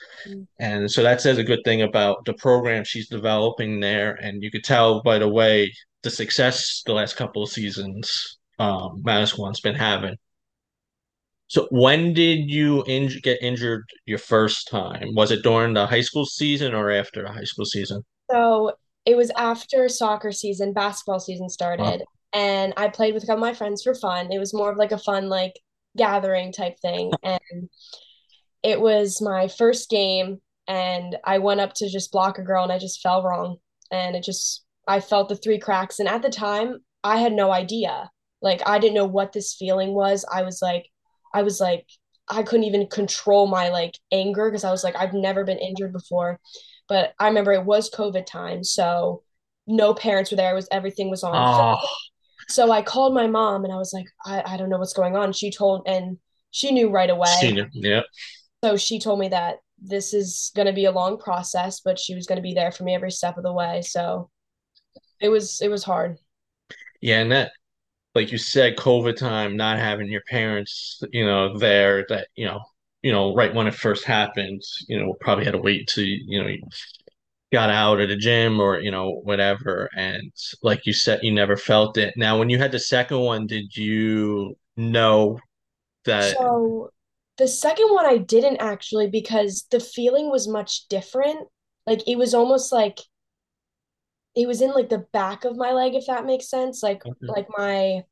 and 0.59 0.91
so 0.91 1.03
that 1.03 1.21
says 1.21 1.39
a 1.39 1.45
good 1.45 1.61
thing 1.65 1.83
about 1.83 2.25
the 2.27 2.35
program 2.35 2.85
she's 2.85 3.09
developing 3.09 3.81
there. 3.81 4.13
And 4.15 4.43
you 4.43 4.51
could 4.51 4.65
tell 4.65 5.03
by 5.03 5.19
the 5.19 5.29
way 5.29 5.73
the 6.03 6.11
success 6.11 6.83
the 6.87 6.93
last 6.93 7.17
couple 7.17 7.43
of 7.43 7.51
seasons 7.51 8.39
um, 8.59 9.03
Manasquan's 9.05 9.61
been 9.61 9.75
having. 9.75 10.17
So 11.49 11.67
when 11.71 12.13
did 12.15 12.51
you 12.51 12.85
inj 12.87 13.23
get 13.23 13.43
injured 13.43 13.85
your 14.07 14.19
first 14.19 14.69
time? 14.69 15.15
Was 15.15 15.31
it 15.31 15.43
during 15.43 15.75
the 15.75 15.87
high 15.87 16.03
school 16.03 16.27
season 16.27 16.75
or 16.75 16.91
after 16.91 17.23
the 17.23 17.33
high 17.33 17.45
school 17.45 17.65
season? 17.65 18.03
So 18.31 18.73
it 19.07 19.17
was 19.17 19.31
after 19.37 19.89
soccer 19.89 20.33
season, 20.33 20.73
basketball 20.73 21.21
season 21.21 21.49
Wow. 21.77 21.95
started, 21.95 22.05
and 22.33 22.73
I 22.77 22.89
played 22.89 23.15
with 23.15 23.25
a 23.25 23.27
couple 23.27 23.43
of 23.45 23.49
my 23.49 23.55
friends 23.55 23.83
for 23.83 23.95
fun. 23.95 24.33
It 24.33 24.39
was 24.39 24.55
more 24.55 24.71
of 24.71 24.79
like 24.79 24.93
a 24.93 24.99
fun, 24.99 25.29
like 25.29 25.55
gathering 25.97 26.53
type 26.53 26.79
thing. 26.81 27.17
And 27.23 27.69
it 28.63 28.81
was 28.81 29.21
my 29.23 29.49
first 29.49 29.89
game, 29.91 30.41
and 30.69 31.17
I 31.25 31.39
went 31.39 31.61
up 31.61 31.75
to 31.75 31.89
just 31.89 32.13
block 32.13 32.39
a 32.39 32.43
girl, 32.43 32.63
and 32.63 32.73
I 32.73 32.79
just 32.79 33.01
fell 33.01 33.23
wrong. 33.23 33.57
And 33.91 34.15
it 34.17 34.23
just, 34.25 34.65
I 34.87 35.01
felt 35.01 35.29
the 35.29 35.37
three 35.37 35.59
cracks. 35.59 35.99
And 35.99 36.09
at 36.09 36.23
the 36.23 36.31
time, 36.31 36.79
I 37.03 37.19
had 37.19 37.33
no 37.33 37.51
idea. 37.51 38.11
Like, 38.43 38.63
I 38.67 38.79
didn't 38.79 38.95
know 38.95 39.07
what 39.07 39.33
this 39.33 39.55
feeling 39.59 39.95
was. 39.95 40.25
I 40.33 40.43
was 40.43 40.61
like, 40.63 40.87
I 41.35 41.43
was 41.43 41.61
like, 41.61 41.87
I 42.29 42.43
couldn't 42.45 42.65
even 42.65 42.87
control 42.87 43.47
my 43.49 43.71
like 43.71 43.99
anger 44.13 44.49
because 44.51 44.65
I 44.65 44.71
was 44.71 44.85
like, 44.85 44.95
I've 44.97 45.15
never 45.15 45.45
been 45.45 45.59
injured 45.59 45.93
before 45.93 46.39
but 46.91 47.15
I 47.21 47.29
remember 47.29 47.53
it 47.53 47.65
was 47.65 47.89
COVID 47.89 48.27
time, 48.27 48.65
so 48.65 49.23
no 49.69 49.95
parents 49.95 50.33
were 50.33 50.37
there. 50.37 50.51
It 50.51 50.57
was 50.57 50.69
everything 50.73 51.09
was 51.09 51.23
on. 51.23 51.33
Oh, 51.35 51.79
So 52.49 52.73
I 52.73 52.83
called 52.83 53.15
my 53.15 53.29
mom 53.29 53.65
and 53.65 53.73
I 53.73 53.77
was 53.77 53.93
like, 53.93 54.07
I, 54.27 54.43
I 54.45 54.57
don't 54.57 54.69
know 54.69 54.79
what's 54.79 54.93
going 54.93 55.15
on. 55.17 55.33
She 55.33 55.53
told 55.53 55.87
and 55.87 56.19
she 56.51 56.73
knew 56.73 56.91
right 56.91 57.09
away. 57.09 57.29
senior. 57.41 57.71
Yeah. 57.73 58.03
So 58.65 58.77
she 58.77 58.99
told 58.99 59.21
me 59.21 59.29
that 59.29 59.59
this 59.81 60.13
is 60.13 60.51
going 60.57 60.67
to 60.67 60.73
be 60.73 60.87
a 60.87 60.91
long 60.91 61.17
process, 61.17 61.81
but 61.81 61.97
she 61.97 62.17
was 62.17 62.27
going 62.27 62.39
to 62.39 62.43
be 62.43 62.55
there 62.55 62.73
for 62.73 62.83
me 62.83 62.97
every 62.97 63.13
step 63.13 63.37
of 63.37 63.45
the 63.45 63.53
way. 63.53 63.83
So 63.83 64.29
it 65.21 65.29
was 65.29 65.61
it 65.63 65.69
was 65.69 65.85
hard. 65.85 66.19
Yeah, 67.01 67.21
and 67.21 67.31
that 67.31 67.53
like 68.17 68.33
you 68.33 68.39
said, 68.39 68.77
COVID 68.77 69.17
time, 69.17 69.57
not 69.57 69.79
having 69.79 70.09
your 70.09 70.23
parents, 70.29 71.01
you 71.13 71.25
know, 71.25 71.57
there 71.57 72.05
that, 72.09 72.27
you 72.35 72.47
know, 72.47 72.61
you 73.03 73.13
know, 73.13 73.35
right 73.35 73.55
when 73.55 73.67
it 73.67 73.75
first 73.75 74.05
happened, 74.05 74.63
you 74.89 74.99
know, 74.99 75.15
probably 75.21 75.45
had 75.45 75.55
to 75.55 75.61
wait 75.61 75.89
to, 75.89 76.05
you 76.05 76.43
know, 76.43 76.49
you 76.49 76.61
got 77.53 77.71
out 77.71 78.01
at 78.01 78.11
a 78.11 78.17
gym 78.17 78.61
or, 78.61 78.81
you 78.81 78.91
know, 78.91 79.21
whatever. 79.25 79.89
And 79.97 80.33
like 80.63 80.87
you 80.87 80.93
said, 80.93 81.21
you 81.23 81.33
never 81.33 81.57
felt 81.57 81.97
it. 81.97 82.15
Now, 82.17 82.39
when 82.39 82.51
you 82.51 82.59
had 82.59 82.73
the 82.73 82.79
second 82.79 83.21
one, 83.21 83.47
did 83.47 83.77
you 83.77 84.57
know 84.77 85.39
that? 86.05 86.37
So 86.37 86.91
the 87.39 87.49
second 87.49 87.93
one 87.93 88.07
I 88.07 88.19
didn't 88.19 88.59
actually 88.59 89.09
because 89.09 89.67
the 89.71 89.81
feeling 89.81 90.31
was 90.31 90.47
much 90.47 90.87
different. 90.89 91.49
Like 91.87 92.07
it 92.07 92.17
was 92.17 92.35
almost 92.35 92.71
like 92.71 92.99
it 94.37 94.47
was 94.47 94.61
in 94.61 94.73
like 94.73 94.91
the 94.91 95.07
back 95.13 95.45
of 95.45 95.57
my 95.57 95.73
leg, 95.73 95.95
if 95.95 96.07
that 96.07 96.27
makes 96.27 96.49
sense. 96.49 96.83
Like 96.83 97.03
mm-hmm. 97.03 97.27
like 97.27 97.47
my 97.57 98.03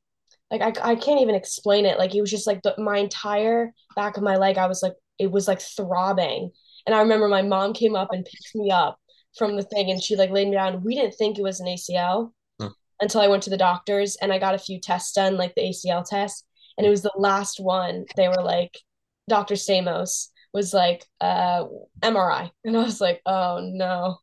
like 0.51 0.63
I 0.63 0.93
I 0.93 0.95
can't 0.95 1.21
even 1.21 1.35
explain 1.35 1.85
it. 1.87 1.99
Like 1.99 2.15
it 2.15 2.21
was 2.21 2.31
just 2.31 2.47
like 2.47 2.63
the 2.63 2.75
my 2.79 2.99
entire 2.99 3.73
back 3.97 4.17
of 4.17 4.23
my 4.23 4.37
leg. 4.37 4.59
I 4.59 4.67
was 4.67 4.83
like 4.83 4.95
it 5.19 5.31
was 5.31 5.49
like 5.49 5.61
throbbing. 5.61 6.51
And 6.87 6.95
I 6.95 7.01
remember 7.01 7.29
my 7.29 7.43
mom 7.43 7.73
came 7.73 7.95
up 7.95 8.13
and 8.13 8.25
picked 8.25 8.55
me 8.55 8.71
up 8.71 8.99
from 9.37 9.57
the 9.57 9.63
thing 9.63 9.91
and 9.91 10.03
she 10.03 10.17
like 10.17 10.31
laid 10.31 10.49
me 10.49 10.55
down. 10.55 10.83
We 10.83 10.95
didn't 10.95 11.15
think 11.15 11.39
it 11.39 11.43
was 11.43 11.61
an 11.61 11.67
ACL 11.67 12.33
Huh. 12.61 12.71
until 13.01 13.21
I 13.21 13.29
went 13.29 13.43
to 13.45 13.51
the 13.51 13.57
doctors 13.57 14.17
and 14.23 14.33
I 14.33 14.39
got 14.39 14.55
a 14.55 14.59
few 14.59 14.81
tests 14.81 15.13
done, 15.13 15.37
like 15.37 15.55
the 15.55 15.63
ACL 15.63 16.05
test. 16.09 16.45
And 16.77 16.87
it 16.87 16.91
was 16.91 17.03
the 17.03 17.13
last 17.17 17.61
one. 17.61 18.05
They 18.17 18.29
were 18.29 18.43
like, 18.43 18.79
Dr. 19.29 19.55
Stamos 19.55 20.29
was 20.55 20.73
like, 20.73 21.05
uh, 21.21 21.65
MRI. 22.03 22.51
And 22.65 22.77
I 22.77 22.83
was 22.83 23.01
like, 23.01 23.21
oh 23.27 23.61
no. 23.63 24.17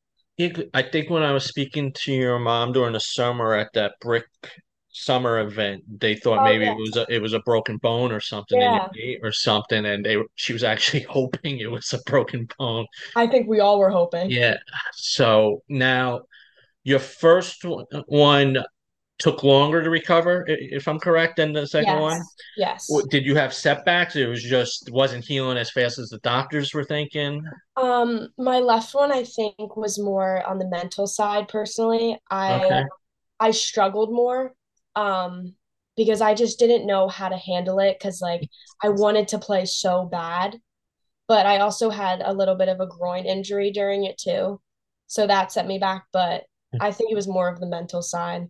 I 0.74 0.82
think 0.82 1.10
when 1.10 1.24
I 1.24 1.32
was 1.32 1.46
speaking 1.46 1.94
to 2.04 2.14
your 2.14 2.40
mom 2.40 2.74
during 2.74 2.94
the 2.94 3.00
summer 3.00 3.54
at 3.54 3.70
that 3.74 3.94
brick 4.02 4.26
summer 4.96 5.40
event, 5.40 5.84
they 6.00 6.16
thought 6.16 6.40
Oh 6.40 6.44
maybe 6.44 6.66
it 6.66 6.78
was 6.78 6.96
a, 6.98 7.06
it 7.10 7.22
was 7.22 7.34
a 7.34 7.40
broken 7.40 7.78
bone 7.78 8.12
or 8.12 8.20
something 8.20 8.62
in 8.62 8.74
your 8.74 8.82
Yeah. 8.94 9.18
or 9.24 9.32
something, 9.32 9.86
and 9.86 10.06
they 10.06 10.18
she 10.36 10.54
was 10.54 10.64
actually 10.64 11.02
hoping 11.10 11.60
it 11.60 11.70
was 11.72 11.92
a 11.94 12.00
broken 12.10 12.48
bone. 12.58 12.86
I 13.16 13.28
think 13.28 13.48
we 13.48 13.60
all 13.60 13.80
were 13.80 13.90
hoping. 13.90 14.32
Yeah. 14.32 14.58
So 14.94 15.64
now 15.70 16.22
your 16.84 17.00
first 17.00 17.66
one 18.08 18.58
took 19.18 19.44
longer 19.44 19.82
to 19.84 19.90
recover, 19.90 20.44
if 20.48 20.88
I'm 20.88 21.00
correct, 21.00 21.38
than 21.38 21.54
the 21.54 21.68
second 21.68 22.00
one. 22.02 22.22
Yes. 22.58 22.90
Yes. 22.90 23.04
Did 23.10 23.26
you 23.26 23.36
have 23.36 23.54
setbacks? 23.54 24.16
It 24.16 24.28
was 24.28 24.44
just 24.44 24.90
wasn't 24.92 25.24
healing 25.26 25.58
as 25.58 25.72
fast 25.72 26.00
as 26.00 26.10
the 26.10 26.20
doctors 26.20 26.74
were 26.74 26.84
thinking. 26.84 27.42
Um, 27.78 28.30
my 28.38 28.60
left 28.60 28.94
one 28.94 29.12
I 29.12 29.24
think 29.24 29.78
was 29.78 29.98
more 30.00 30.46
on 30.46 30.60
the 30.60 30.68
mental 30.68 31.08
side 31.08 31.48
personally. 31.48 32.18
I 32.30 32.66
Okay. 32.66 32.84
I 33.40 33.52
struggled 33.52 34.12
more 34.14 34.54
um 34.96 35.56
because 35.98 36.22
I 36.22 36.34
just 36.34 36.60
didn't 36.60 36.88
know 36.88 37.08
how 37.08 37.30
to 37.30 37.38
handle 37.38 37.80
it 37.80 37.98
because 37.98 38.22
like 38.22 38.42
I 38.84 38.90
wanted 38.90 39.30
to 39.30 39.40
play 39.40 39.66
so 39.66 40.06
bad, 40.06 40.60
but 41.28 41.46
I 41.46 41.60
also 41.60 41.90
had 41.90 42.22
a 42.24 42.34
little 42.34 42.56
bit 42.56 42.70
of 42.70 42.80
a 42.80 42.88
groin 42.88 43.26
injury 43.26 43.72
during 43.72 44.06
it 44.06 44.18
too. 44.18 44.60
So 45.08 45.28
that 45.28 45.52
set 45.52 45.68
me 45.68 45.78
back, 45.78 46.06
but 46.12 46.44
I 46.80 46.92
think 46.92 47.12
it 47.12 47.16
was 47.16 47.28
more 47.28 47.48
of 47.48 47.60
the 47.60 47.68
mental 47.68 48.02
side. 48.02 48.50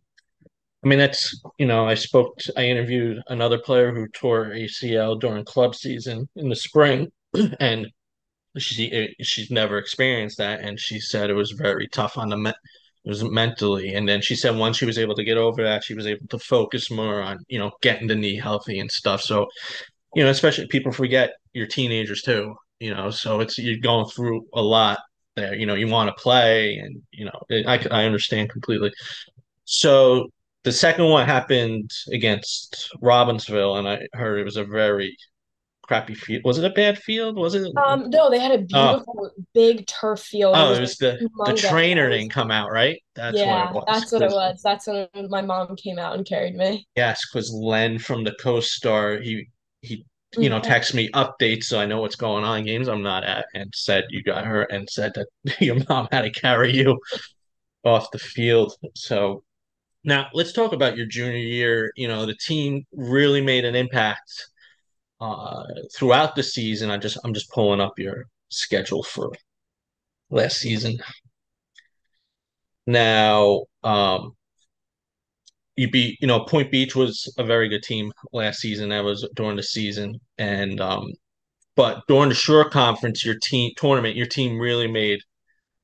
I 0.84 0.88
mean, 0.88 1.00
that's, 1.00 1.42
you 1.58 1.66
know, 1.66 1.88
I 1.88 1.96
spoke, 1.96 2.38
to, 2.38 2.54
I 2.58 2.66
interviewed 2.66 3.20
another 3.28 3.58
player 3.58 3.94
who 3.94 4.08
tore 4.10 4.52
ACL 4.52 5.20
during 5.20 5.44
club 5.44 5.76
season 5.76 6.30
in 6.36 6.48
the 6.48 6.56
spring, 6.56 7.12
and 7.60 7.88
she 8.58 9.16
she's 9.22 9.52
never 9.52 9.78
experienced 9.78 10.38
that, 10.38 10.62
and 10.62 10.80
she 10.80 11.00
said 11.00 11.30
it 11.30 11.34
was 11.34 11.52
very 11.52 11.88
tough 11.88 12.18
on 12.18 12.30
the 12.30 12.38
me 12.38 12.54
it 13.06 13.10
was 13.10 13.24
mentally, 13.24 13.94
and 13.94 14.08
then 14.10 14.22
she 14.22 14.36
said 14.36 14.56
once 14.56 14.78
she 14.78 14.86
was 14.86 14.98
able 14.98 15.16
to 15.16 15.24
get 15.24 15.38
over 15.38 15.64
that, 15.64 15.84
she 15.84 15.94
was 15.94 16.08
able 16.08 16.28
to 16.28 16.40
focus 16.40 16.90
more 16.90 17.22
on, 17.22 17.40
you 17.48 17.60
know, 17.60 17.72
getting 17.82 18.08
the 18.08 18.16
knee 18.16 18.38
healthy 18.38 18.80
and 18.80 18.92
stuff. 18.92 19.22
So, 19.22 19.48
you 20.16 20.24
know, 20.24 20.30
especially 20.30 20.68
people 20.68 20.92
forget 20.92 21.34
you're 21.54 21.68
teenagers 21.68 22.22
too, 22.24 22.56
you 22.80 22.94
know, 22.94 23.12
so 23.12 23.42
it's 23.42 23.58
you're 23.58 23.78
going 23.78 24.08
through 24.08 24.46
a 24.54 24.62
lot 24.62 25.00
there. 25.36 25.56
You 25.56 25.66
know, 25.66 25.76
you 25.76 25.88
want 25.88 26.10
to 26.16 26.22
play, 26.22 26.78
and 26.78 27.02
you 27.12 27.26
know, 27.26 27.40
I 27.68 27.86
I 27.92 28.06
understand 28.06 28.50
completely. 28.50 28.92
So 29.66 30.30
the 30.64 30.72
second 30.72 31.06
one 31.06 31.26
happened 31.28 31.92
against 32.12 32.90
Robbinsville, 33.04 33.78
and 33.78 33.88
I 33.88 34.08
heard 34.14 34.40
it 34.40 34.46
was 34.46 34.58
a 34.58 34.66
very 34.66 35.16
crappy 35.88 36.16
field. 36.16 36.44
Was 36.46 36.58
it 36.58 36.66
a 36.66 36.70
bad 36.70 36.98
field? 37.00 37.36
Was 37.38 37.56
it? 37.56 37.72
Um, 37.88 38.10
no, 38.10 38.30
they 38.30 38.40
had 38.40 38.52
a 38.58 38.64
Oh, 38.74 38.98
beautiful 38.98 39.32
big 39.54 39.86
turf 39.88 40.22
field. 40.22 40.54
Oh, 40.54 40.68
it 40.76 40.80
was 40.80 40.80
was 40.80 40.98
the 40.98 41.22
the 41.44 41.54
trainer 41.54 42.10
didn't 42.10 42.32
come 42.32 42.50
out, 42.52 42.72
right? 42.72 43.02
That's 43.16 43.46
what 43.46 43.60
it 43.60 43.70
yeah, 43.70 43.72
was. 43.72 43.86
that's 43.86 44.12
what 44.12 44.22
it 44.22 44.32
was. 44.32 44.62
That's 44.64 44.88
when 44.88 45.08
my 45.30 45.42
mom 45.42 45.76
came 45.76 46.00
out 46.00 46.16
and 46.16 46.26
carried 46.26 46.56
me. 46.56 46.88
yes, 46.96 47.22
because 47.28 47.52
Len 47.54 48.00
from 48.00 48.24
the 48.24 48.34
Coast 48.42 48.72
Star, 48.72 49.18
he 49.20 49.48
he 49.82 50.06
you 50.40 50.50
know 50.50 50.60
Mhm. 50.60 50.60
texts 50.60 50.94
me 50.94 51.10
updates 51.12 51.66
so 51.66 51.80
I 51.80 51.86
know 51.86 52.02
what's 52.02 52.16
going 52.16 52.44
on 52.44 52.60
in 52.60 52.66
games 52.66 52.88
I'm 52.88 53.04
not 53.04 53.24
at, 53.24 53.46
and 53.54 53.72
said 53.76 54.06
you 54.10 54.24
got 54.24 54.46
hurt, 54.46 54.72
and 54.72 54.90
said 54.90 55.14
that 55.16 55.28
your 55.62 55.78
mom 55.90 56.08
had 56.12 56.22
to 56.24 56.32
carry 56.32 56.74
you 56.76 57.00
off 57.86 58.12
the 58.12 58.20
field. 58.20 58.74
So 58.96 59.44
now 60.06 60.28
let's 60.34 60.54
talk 60.54 60.74
about 60.74 60.98
your 60.98 61.08
junior 61.08 61.38
year. 61.38 61.92
You 61.98 62.08
know, 62.10 62.26
the 62.26 62.36
team 62.38 62.86
really 62.94 63.42
made 63.42 63.66
an 63.66 63.76
impact 63.76 64.32
uh, 65.20 65.64
throughout 65.96 66.36
the 66.36 66.44
season. 66.44 66.92
I 66.92 66.98
just 66.98 67.18
I'm 67.24 67.34
just 67.34 67.52
pulling 67.52 67.82
up 67.82 67.98
your 67.98 68.26
schedule 68.50 69.04
for 69.04 69.32
last 70.30 70.58
season. 70.58 70.98
Now, 72.88 73.64
um, 73.84 74.36
you 75.76 75.90
beat, 75.90 76.18
you 76.22 76.28
know, 76.28 76.42
Point 76.46 76.72
Beach 76.72 76.96
was 76.96 77.34
a 77.38 77.44
very 77.44 77.68
good 77.70 77.84
team 77.84 78.12
last 78.32 78.60
season. 78.60 78.90
That 78.90 79.04
was 79.04 79.28
during 79.36 79.58
the 79.58 79.64
season, 79.64 80.20
and 80.38 80.80
um, 80.80 81.08
but 81.76 82.04
during 82.08 82.30
the 82.30 82.36
Shore 82.36 82.70
Conference, 82.70 83.26
your 83.26 83.36
team 83.42 83.72
tournament, 83.78 84.16
your 84.16 84.28
team 84.28 84.60
really 84.60 84.88
made 84.88 85.20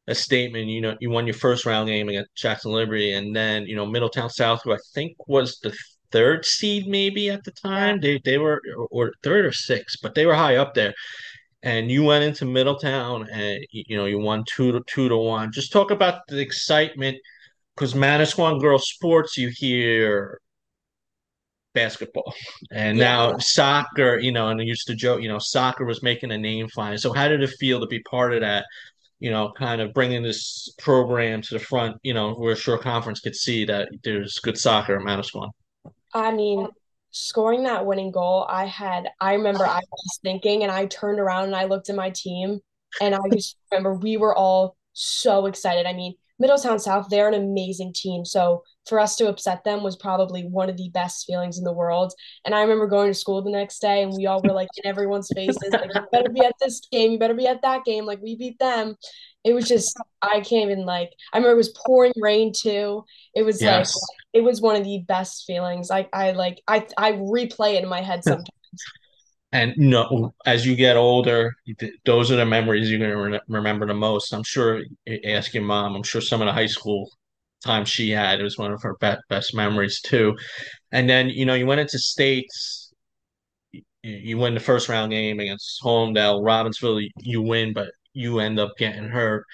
a 0.08 0.16
statement. 0.16 0.68
You 0.68 0.82
know, 0.82 0.98
you 1.02 1.10
won 1.10 1.28
your 1.28 1.34
first 1.34 1.66
round 1.66 1.90
game 1.90 2.10
against 2.10 2.36
Jackson 2.36 2.72
Liberty, 2.72 3.12
and 3.14 3.36
then 3.36 3.66
you 3.66 3.76
know 3.76 3.86
Middletown 3.86 4.30
South, 4.30 4.62
who 4.64 4.74
I 4.74 4.78
think 4.94 5.16
was 5.28 5.60
the 5.60 5.76
third 6.12 6.46
seed 6.46 6.88
maybe 6.88 7.30
at 7.30 7.44
the 7.44 7.52
time. 7.52 8.00
They 8.00 8.20
they 8.24 8.38
were 8.38 8.62
or, 8.92 9.14
third 9.24 9.46
or 9.46 9.52
sixth, 9.52 10.00
but 10.02 10.16
they 10.16 10.26
were 10.26 10.36
high 10.36 10.58
up 10.58 10.74
there. 10.74 10.94
And 11.64 11.92
you 11.92 12.04
went 12.04 12.24
into 12.24 12.46
Middletown, 12.46 13.28
and 13.32 13.60
you 13.72 13.98
know 13.98 14.06
you 14.06 14.20
won 14.20 14.44
two 14.48 14.72
to 14.72 14.82
two 14.88 15.10
to 15.10 15.18
one. 15.18 15.52
Just 15.52 15.72
talk 15.72 15.92
about 15.92 16.22
the 16.28 16.40
excitement 16.40 17.18
because 17.76 17.94
Manasquan 17.94 18.60
girls 18.60 18.88
sports, 18.90 19.38
you 19.38 19.50
hear 19.56 20.40
basketball, 21.74 22.34
and 22.72 22.98
Yeah. 22.98 23.04
now 23.06 23.38
soccer. 23.40 24.18
You 24.20 24.32
know, 24.32 24.50
and 24.50 24.60
I 24.60 24.64
used 24.64 24.88
to 24.88 24.96
joke, 24.96 25.22
you 25.22 25.30
know, 25.30 25.40
soccer 25.40 25.86
was 25.86 26.04
making 26.04 26.32
a 26.32 26.38
name 26.38 26.68
finally. 26.70 26.98
So 26.98 27.14
how 27.14 27.28
did 27.28 27.42
it 27.44 27.50
feel 27.60 27.80
to 27.80 27.88
be 27.88 28.00
part 28.04 28.34
of 28.34 28.42
that? 28.42 28.66
you 29.22 29.30
know, 29.30 29.52
kind 29.56 29.82
of 29.82 29.94
bringing 29.94 30.24
this 30.24 30.68
program 30.80 31.44
to 31.44 31.54
the 31.54 31.60
front, 31.60 31.96
you 32.02 32.12
know, 32.14 32.34
where 32.34 32.56
Shore 32.56 32.80
Conference 32.80 33.20
could 33.20 33.36
see 33.36 33.64
that 33.66 33.88
there's 34.04 34.40
good 34.40 34.58
soccer 34.58 34.96
at 34.96 35.06
Manasquan. 35.06 35.52
I 36.14 36.32
mean, 36.32 36.68
scoring 37.12 37.64
that 37.64 37.86
winning 37.86 38.12
goal, 38.12 38.46
I 38.50 38.66
had, 38.66 39.10
I 39.20 39.34
remember 39.34 39.66
I 39.66 39.80
was 39.92 40.20
thinking 40.24 40.64
and 40.64 40.72
I 40.72 40.86
turned 40.86 41.20
around 41.20 41.46
and 41.46 41.56
I 41.56 41.66
looked 41.66 41.90
at 41.90 41.96
my 41.96 42.12
team 42.12 42.60
and 43.02 43.16
I 43.16 43.20
just 43.32 43.58
remember 43.72 43.94
we 43.94 44.18
were 44.18 44.36
all 44.36 44.76
so 44.94 45.46
excited. 45.46 45.86
I 45.86 45.94
mean, 45.94 46.16
Middletown 46.40 46.80
South, 46.80 47.08
they're 47.10 47.28
an 47.28 47.36
amazing 47.36 47.94
team. 47.94 48.26
So 48.26 48.64
for 48.88 49.00
us 49.00 49.16
to 49.18 49.28
upset 49.28 49.64
them 49.64 49.84
was 49.84 49.96
probably 49.96 50.44
one 50.44 50.70
of 50.70 50.78
the 50.78 50.90
best 50.90 51.26
feelings 51.28 51.60
in 51.60 51.64
the 51.64 51.72
world. 51.72 52.14
And 52.46 52.56
I 52.56 52.62
remember 52.62 52.88
going 52.88 53.12
to 53.12 53.14
school 53.14 53.44
the 53.44 53.52
next 53.52 53.80
day 53.80 54.02
and 54.02 54.14
we 54.18 54.26
all 54.26 54.42
were 54.42 54.54
like 54.54 54.70
in 54.78 54.90
everyone's 54.90 55.30
faces, 55.34 55.72
like, 55.72 55.92
you 55.94 56.02
better 56.12 56.30
be 56.30 56.42
at 56.42 56.56
this 56.60 56.82
game, 56.92 57.12
you 57.12 57.20
better 57.20 57.36
be 57.36 57.46
at 57.46 57.62
that 57.62 57.86
game, 57.86 58.06
like 58.06 58.22
we 58.22 58.36
beat 58.36 58.58
them. 58.58 58.96
It 59.44 59.54
was 59.54 59.68
just, 59.68 59.96
I 60.22 60.40
can't 60.40 60.72
even 60.72 60.86
like, 60.86 61.12
I 61.32 61.38
remember 61.38 61.54
it 61.54 61.58
was 61.58 61.78
pouring 61.86 62.14
rain 62.18 62.54
too. 62.56 63.06
It 63.36 63.44
was 63.44 63.62
like, 63.62 63.80
Yes. 63.80 64.00
It 64.34 64.42
was 64.42 64.62
one 64.62 64.76
of 64.76 64.84
the 64.84 65.00
best 65.08 65.46
feelings. 65.46 65.92
I 65.92 66.08
I 66.14 66.32
like 66.32 66.62
I 66.68 66.88
I 66.98 67.14
replay 67.14 67.76
it 67.76 67.84
in 67.84 67.90
my 67.90 68.02
head 68.02 68.24
sometimes. 68.24 68.50
And 69.54 69.74
no, 69.78 70.34
as 70.46 70.66
you 70.66 70.76
get 70.76 70.96
older, 70.96 71.54
th- 71.80 71.94
those 72.06 72.32
are 72.32 72.38
the 72.38 72.46
memories 72.46 72.90
you're 72.90 73.00
going 73.00 73.12
to 73.12 73.18
re 73.18 73.40
remember 73.50 73.86
the 73.86 73.94
most. 73.94 74.34
I'm 74.34 74.44
sure, 74.44 74.82
ask 75.26 75.54
your 75.54 75.64
mom, 75.64 75.96
I'm 75.96 76.04
sure 76.04 76.22
some 76.22 76.42
of 76.42 76.46
the 76.48 76.54
high 76.54 76.68
school 76.68 77.10
time 77.66 77.86
she 77.86 78.10
had, 78.12 78.40
it 78.40 78.44
was 78.44 78.58
one 78.58 78.72
of 78.72 78.82
her 78.84 78.96
be 79.00 79.14
best 79.30 79.54
memories 79.56 80.02
too. 80.02 80.38
And 80.92 81.10
then, 81.10 81.30
you 81.30 81.46
know, 81.46 81.54
you 81.54 81.66
went 81.68 81.82
into 81.82 82.00
states, 82.00 82.94
you, 83.72 83.84
you 84.04 84.38
win 84.38 84.54
the 84.54 84.60
first 84.62 84.90
round 84.90 85.12
game 85.12 85.40
against 85.40 85.82
Holmdel, 85.84 86.42
Robbinsville, 86.44 87.08
you 87.20 87.42
win, 87.42 87.74
but 87.74 87.90
you 88.14 88.40
end 88.40 88.60
up 88.60 88.72
getting 88.78 89.10
hurt. 89.10 89.46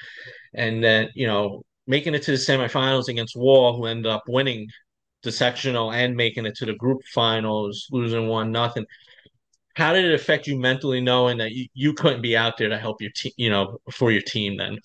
and 0.54 0.84
then 0.84 1.10
you 1.16 1.28
know 1.28 1.64
making 1.88 2.14
it 2.14 2.24
to 2.24 2.32
the 2.32 2.38
semifinals 2.38 3.08
against 3.08 3.36
Wall, 3.36 3.76
who 3.76 3.86
ended 3.86 4.12
up 4.12 4.24
winning 4.28 4.68
the 5.24 5.32
sectional 5.32 5.92
and 5.92 6.16
making 6.16 6.46
it 6.46 6.56
to 6.56 6.66
the 6.66 6.74
group 6.74 7.02
finals, 7.14 7.88
losing 7.92 8.28
one 8.28 8.52
nothing. 8.52 8.86
How 9.76 9.94
did 9.94 10.06
it 10.06 10.14
affect 10.14 10.48
you 10.48 10.58
mentally 10.58 11.02
knowing 11.02 11.38
that 11.38 11.52
you, 11.52 11.68
you 11.74 11.94
couldn't 11.94 12.22
be 12.22 12.36
out 12.36 12.58
there 12.58 12.70
to 12.70 12.78
help 12.78 13.02
your 13.02 13.12
team, 13.12 13.32
you 13.38 13.50
know, 13.50 13.80
for 13.92 14.12
your 14.12 14.22
team 14.22 14.58
then? 14.58 14.80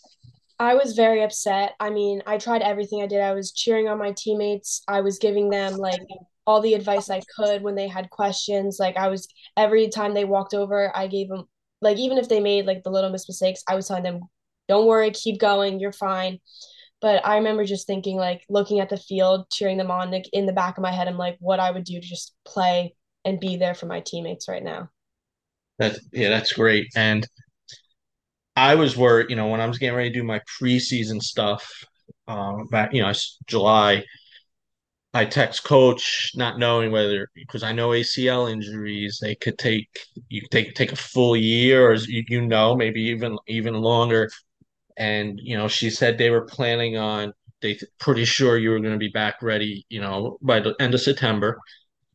I 0.59 0.75
was 0.75 0.94
very 0.94 1.23
upset. 1.23 1.75
I 1.80 1.90
mean, 1.90 2.23
I 2.26 2.38
tried 2.38 2.62
everything 2.62 3.02
I 3.02 3.06
did. 3.06 3.21
I 3.21 3.32
was 3.32 3.52
cheering 3.52 3.88
on 3.88 3.99
my 3.99 4.12
teammates. 4.16 4.82
I 4.87 5.00
was 5.00 5.18
giving 5.18 5.50
them 5.50 5.76
like 5.76 6.00
all 6.47 6.61
the 6.61 6.75
advice 6.75 7.11
I 7.11 7.23
could 7.37 7.62
when 7.62 7.75
they 7.75 7.88
had 7.88 8.11
questions. 8.11 8.78
Like 8.78 8.97
I 8.97 9.09
was 9.09 9.28
every 9.56 9.88
time 9.88 10.14
they 10.14 10.25
walked 10.25 10.54
over, 10.54 10.94
I 10.97 11.06
gave 11.06 11.28
them 11.28 11.47
like 11.80 11.99
even 11.99 12.18
if 12.18 12.28
they 12.28 12.40
made 12.40 12.66
like 12.66 12.82
the 12.85 12.90
little 12.90 13.11
mistakes, 13.11 13.62
I 13.68 13.75
was 13.75 13.88
telling 13.88 14.04
them, 14.04 14.21
"Don't 14.68 14.87
worry, 14.87 15.11
keep 15.11 15.40
going. 15.40 15.80
You're 15.80 15.92
fine." 15.92 16.38
But 17.02 17.26
I 17.26 17.37
remember 17.37 17.64
just 17.64 17.87
thinking 17.87 18.16
like 18.16 18.44
looking 18.49 18.80
at 18.80 18.88
the 18.88 18.97
field, 18.97 19.50
cheering 19.50 19.76
them 19.76 19.90
on. 19.90 20.11
Like 20.11 20.28
in 20.32 20.47
the 20.47 20.52
back 20.52 20.78
of 20.78 20.82
my 20.82 20.92
head, 20.92 21.09
I'm 21.09 21.18
like, 21.18 21.37
what 21.40 21.61
I 21.61 21.71
would 21.71 21.85
do 21.85 22.00
to 22.00 22.00
just 22.00 22.35
play 22.47 22.94
and 23.25 23.40
be 23.40 23.56
there 23.56 23.75
for 23.75 23.87
my 23.87 24.00
teammates 24.00 24.49
right 24.49 24.62
now. 24.62 24.88
That 25.78 25.99
yeah, 26.12 26.28
that's 26.28 26.52
great. 26.52 26.87
And 26.97 27.26
I 28.54 28.76
was 28.76 28.97
worried, 28.97 29.30
you 29.30 29.37
know, 29.37 29.49
when 29.49 29.61
I 29.61 29.66
was 29.66 29.78
getting 29.78 29.97
ready 29.97 30.11
to 30.11 30.21
do 30.21 30.25
my 30.25 30.40
preseason 30.61 31.21
stuff, 31.21 31.68
um, 32.28 32.68
back, 32.71 32.92
you 32.92 33.02
know, 33.02 33.12
July, 33.47 34.04
I 35.14 35.25
text 35.26 35.64
coach, 35.64 36.30
not 36.35 36.59
knowing 36.59 36.90
whether 36.90 37.28
because 37.35 37.62
I 37.62 37.73
know 37.73 37.90
ACL 37.90 38.50
injuries, 38.50 39.18
they 39.21 39.35
could 39.35 39.59
take 39.59 39.88
you 40.28 40.42
take 40.50 40.75
take 40.75 40.92
a 40.92 40.97
full 40.97 41.37
year, 41.37 41.90
or 41.90 41.94
you, 41.94 42.25
you 42.28 42.47
know, 42.47 42.75
maybe 42.76 43.02
even 43.02 43.38
even 43.47 43.75
longer. 43.75 44.30
And 44.96 45.38
you 45.42 45.56
know, 45.56 45.68
she 45.68 45.90
said 45.90 46.18
they 46.18 46.30
were 46.30 46.44
planning 46.46 46.96
on 46.96 47.32
they 47.61 47.78
pretty 48.00 48.25
sure 48.25 48.58
you 48.58 48.70
were 48.70 48.80
going 48.80 48.92
to 48.92 48.99
be 48.99 49.08
back 49.08 49.37
ready, 49.42 49.87
you 49.88 50.00
know, 50.00 50.38
by 50.42 50.58
the 50.61 50.75
end 50.80 50.94
of 50.94 51.00
September. 51.00 51.58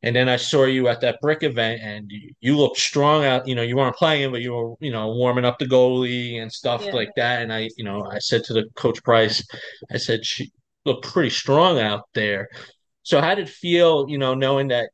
And 0.04 0.16
then 0.16 0.30
I 0.30 0.38
saw 0.38 0.66
you 0.66 0.88
at 0.90 1.02
that 1.02 1.20
brick 1.22 1.44
event, 1.44 1.82
and 1.82 2.12
you, 2.12 2.32
you 2.40 2.58
looked 2.58 2.78
strong 2.78 3.26
out. 3.26 3.48
You 3.48 3.56
know, 3.56 3.64
you 3.64 3.76
weren't 3.78 3.96
playing, 3.96 4.32
but 4.32 4.42
you 4.42 4.54
were, 4.54 4.76
you 4.80 4.92
know, 4.92 5.08
warming 5.10 5.46
up 5.46 5.58
the 5.60 5.66
goalie 5.66 6.42
and 6.42 6.52
stuff 6.52 6.86
Yeah. 6.86 6.94
like 6.94 7.10
that. 7.16 7.42
And 7.42 7.52
I, 7.52 7.70
you 7.78 7.84
know, 7.84 8.06
I 8.06 8.20
said 8.20 8.44
to 8.46 8.54
the 8.54 8.66
coach 8.76 9.04
Price, 9.04 9.44
I 9.92 9.98
said 9.98 10.26
she 10.26 10.52
looked 10.86 11.06
pretty 11.06 11.32
strong 11.32 11.80
out 11.80 12.04
there. 12.14 12.48
So 13.04 13.22
how 13.22 13.36
did 13.36 13.48
it 13.48 13.52
feel, 13.52 14.08
you 14.10 14.18
know, 14.18 14.34
knowing 14.36 14.68
that 14.70 14.90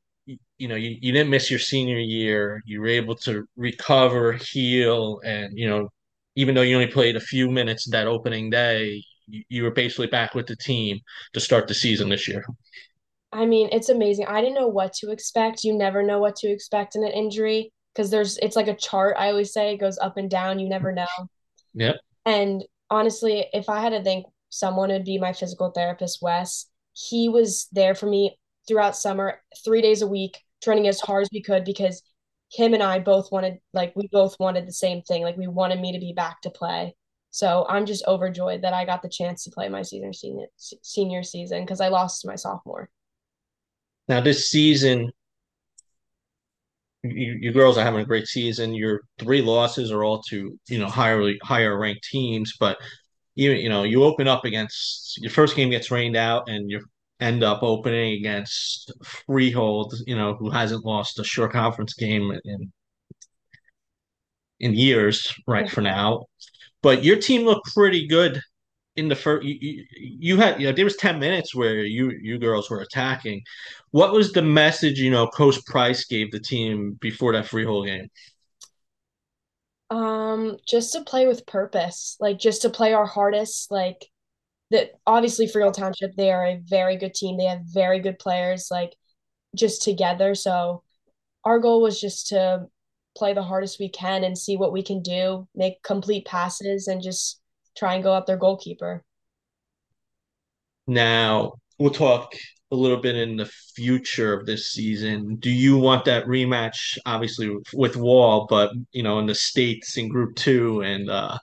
you 0.57 0.67
know 0.67 0.75
you, 0.75 0.97
you 1.01 1.11
didn't 1.11 1.29
miss 1.29 1.49
your 1.49 1.59
senior 1.59 1.97
year, 1.99 2.61
you 2.65 2.79
were 2.81 2.87
able 2.87 3.15
to 3.17 3.45
recover, 3.57 4.33
heal, 4.33 5.19
and 5.25 5.57
you 5.57 5.67
know, 5.69 5.89
even 6.35 6.55
though 6.55 6.61
you 6.61 6.75
only 6.75 6.87
played 6.87 7.15
a 7.15 7.21
few 7.21 7.49
minutes 7.49 7.89
that 7.91 8.07
opening 8.07 8.49
day, 8.49 9.03
you, 9.27 9.43
you 9.49 9.63
were 9.63 9.71
basically 9.71 10.07
back 10.07 10.33
with 10.33 10.47
the 10.47 10.55
team 10.55 10.99
to 11.33 11.39
start 11.39 11.67
the 11.67 11.73
season 11.73 12.09
this 12.09 12.27
year. 12.27 12.43
I 13.31 13.45
mean, 13.45 13.69
it's 13.71 13.89
amazing. 13.89 14.27
I 14.27 14.41
didn't 14.41 14.55
know 14.55 14.67
what 14.67 14.93
to 14.95 15.11
expect. 15.11 15.63
You 15.63 15.73
never 15.73 16.03
know 16.03 16.19
what 16.19 16.35
to 16.37 16.49
expect 16.49 16.95
in 16.95 17.03
an 17.03 17.11
injury 17.11 17.71
because 17.93 18.11
there's 18.11 18.37
it's 18.37 18.55
like 18.55 18.67
a 18.67 18.75
chart. 18.75 19.15
I 19.17 19.29
always 19.29 19.51
say 19.51 19.73
it 19.73 19.79
goes 19.79 19.97
up 19.97 20.17
and 20.17 20.29
down. 20.29 20.59
You 20.59 20.69
never 20.69 20.91
know. 20.91 21.07
Yep. 21.73 21.95
And 22.25 22.63
honestly, 22.89 23.47
if 23.53 23.69
I 23.69 23.81
had 23.81 23.89
to 23.89 24.03
think 24.03 24.25
someone 24.49 24.89
would 24.89 25.03
be 25.03 25.17
my 25.17 25.33
physical 25.33 25.71
therapist, 25.71 26.19
Wes, 26.21 26.67
he 26.93 27.27
was 27.27 27.67
there 27.71 27.95
for 27.95 28.05
me 28.05 28.37
throughout 28.67 28.95
summer, 28.95 29.41
three 29.65 29.81
days 29.81 30.01
a 30.01 30.07
week, 30.07 30.39
training 30.63 30.87
as 30.87 31.01
hard 31.01 31.23
as 31.23 31.29
we 31.33 31.41
could 31.41 31.65
because 31.65 32.03
him 32.53 32.73
and 32.73 32.83
I 32.83 32.99
both 32.99 33.31
wanted 33.31 33.57
like 33.73 33.93
we 33.95 34.07
both 34.07 34.39
wanted 34.39 34.67
the 34.67 34.73
same 34.73 35.01
thing. 35.01 35.23
Like 35.23 35.37
we 35.37 35.47
wanted 35.47 35.79
me 35.79 35.91
to 35.93 35.99
be 35.99 36.13
back 36.13 36.41
to 36.41 36.49
play. 36.49 36.95
So 37.31 37.65
I'm 37.67 37.87
just 37.87 38.05
overjoyed 38.07 38.61
that 38.61 38.73
I 38.73 38.85
got 38.85 39.01
the 39.01 39.09
chance 39.09 39.43
to 39.43 39.51
play 39.51 39.67
my 39.69 39.81
senior 39.81 40.13
senior 40.13 40.45
senior 40.57 41.23
season 41.23 41.61
because 41.61 41.81
I 41.81 41.87
lost 41.87 42.27
my 42.27 42.35
sophomore. 42.35 42.89
Now 44.07 44.21
this 44.21 44.49
season, 44.49 45.11
you, 47.01 47.37
you 47.41 47.51
girls 47.51 47.77
are 47.77 47.83
having 47.83 48.01
a 48.01 48.05
great 48.05 48.27
season. 48.27 48.75
Your 48.75 49.01
three 49.17 49.41
losses 49.41 49.91
are 49.91 50.03
all 50.03 50.21
to 50.29 50.57
you 50.69 50.77
know 50.77 50.87
higher 50.87 51.33
higher 51.41 51.79
ranked 51.79 52.03
teams, 52.03 52.53
but 52.59 52.77
you 53.33 53.51
you 53.51 53.69
know 53.69 53.81
you 53.81 54.03
open 54.03 54.27
up 54.27 54.45
against 54.45 55.17
your 55.19 55.31
first 55.31 55.55
game 55.55 55.71
gets 55.71 55.89
rained 55.89 56.15
out, 56.15 56.47
and 56.47 56.69
you 56.69 56.85
end 57.19 57.43
up 57.43 57.63
opening 57.63 58.13
against 58.13 58.91
Freehold, 59.03 59.93
you 60.05 60.15
know, 60.15 60.35
who 60.35 60.49
hasn't 60.49 60.85
lost 60.85 61.19
a 61.19 61.23
Shore 61.23 61.49
Conference 61.49 61.93
game 61.93 62.31
in 62.43 62.71
in 64.59 64.73
years 64.73 65.33
right 65.47 65.69
for 65.69 65.81
now. 65.81 66.25
But 66.81 67.03
your 67.03 67.17
team 67.17 67.43
looked 67.43 67.73
pretty 67.73 68.07
good 68.07 68.39
in 68.95 69.07
the 69.07 69.15
first. 69.15 69.45
You, 69.45 69.57
you, 69.59 69.85
you 69.97 70.37
had 70.37 70.59
you 70.59 70.67
know 70.67 70.73
there 70.73 70.85
was 70.85 70.95
ten 70.95 71.19
minutes 71.19 71.55
where 71.55 71.83
you 71.83 72.11
you 72.21 72.37
girls 72.37 72.69
were 72.69 72.81
attacking. 72.81 73.41
What 73.91 74.13
was 74.13 74.31
the 74.31 74.41
message 74.41 74.99
you 74.99 75.11
know 75.11 75.27
Coach 75.27 75.63
Price 75.65 76.05
gave 76.05 76.31
the 76.31 76.39
team 76.39 76.97
before 77.01 77.33
that 77.33 77.47
Freehold 77.47 77.87
game? 77.87 78.07
Um, 79.89 80.57
just 80.67 80.93
to 80.93 81.03
play 81.03 81.27
with 81.27 81.45
purpose, 81.45 82.17
like 82.19 82.39
just 82.39 82.63
to 82.63 82.69
play 82.69 82.93
our 82.93 83.05
hardest, 83.05 83.69
like 83.69 84.09
that 84.73 84.91
obviously 85.05 85.47
Freehold 85.47 85.75
Township, 85.75 86.15
they 86.15 86.31
are 86.31 86.45
a 86.45 86.61
very 86.65 86.97
good 86.97 87.13
team. 87.13 87.37
They 87.37 87.45
have 87.45 87.61
very 87.71 87.99
good 87.99 88.17
players, 88.17 88.67
like 88.71 88.95
just 89.55 89.83
together. 89.83 90.33
So 90.33 90.81
our 91.45 91.59
goal 91.59 91.81
was 91.81 92.01
just 92.01 92.27
to 92.29 92.65
play 93.15 93.33
the 93.33 93.43
hardest 93.43 93.79
we 93.79 93.89
can 93.89 94.23
and 94.23 94.35
see 94.35 94.57
what 94.57 94.73
we 94.73 94.81
can 94.81 95.03
do, 95.03 95.47
make 95.55 95.83
complete 95.83 96.25
passes 96.25 96.87
and 96.87 97.03
just 97.03 97.39
try 97.77 97.93
and 97.93 98.03
go 98.03 98.13
up 98.13 98.25
their 98.25 98.37
goalkeeper. 98.37 99.03
Now 100.87 101.53
we'll 101.77 101.91
talk 101.91 102.33
a 102.71 102.75
little 102.75 102.99
bit 102.99 103.15
in 103.15 103.37
the 103.37 103.49
future 103.75 104.33
of 104.33 104.47
this 104.47 104.71
season. 104.71 105.35
Do 105.35 105.51
you 105.51 105.77
want 105.77 106.05
that 106.05 106.25
rematch, 106.25 106.97
obviously 107.05 107.55
with 107.73 107.95
Wall, 107.95 108.47
but 108.49 108.71
you 108.91 109.03
know 109.03 109.19
in 109.19 109.27
the 109.27 109.35
states 109.35 109.97
in 109.97 110.09
Group 110.09 110.35
Two, 110.35 110.81
and 110.81 111.11
uh, 111.11 111.37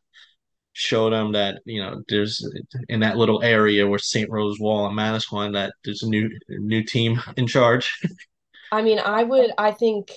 show 0.81 1.11
them 1.11 1.33
that 1.33 1.61
you 1.66 1.83
know 1.83 2.03
there's 2.09 2.45
in 2.88 3.01
that 3.01 3.16
little 3.16 3.43
area 3.43 3.87
where 3.87 3.99
St. 3.99 4.31
Rose 4.31 4.59
Wall 4.59 4.87
and 4.87 4.99
Manasquan 4.99 5.53
that 5.53 5.75
there's 5.85 6.03
a 6.03 6.09
new 6.09 6.31
new 6.49 6.83
team 6.83 7.21
in 7.37 7.47
charge. 7.47 8.01
I 8.73 8.83
mean, 8.83 8.99
I 8.99 9.25
would, 9.25 9.51
I 9.59 9.73
think 9.73 10.12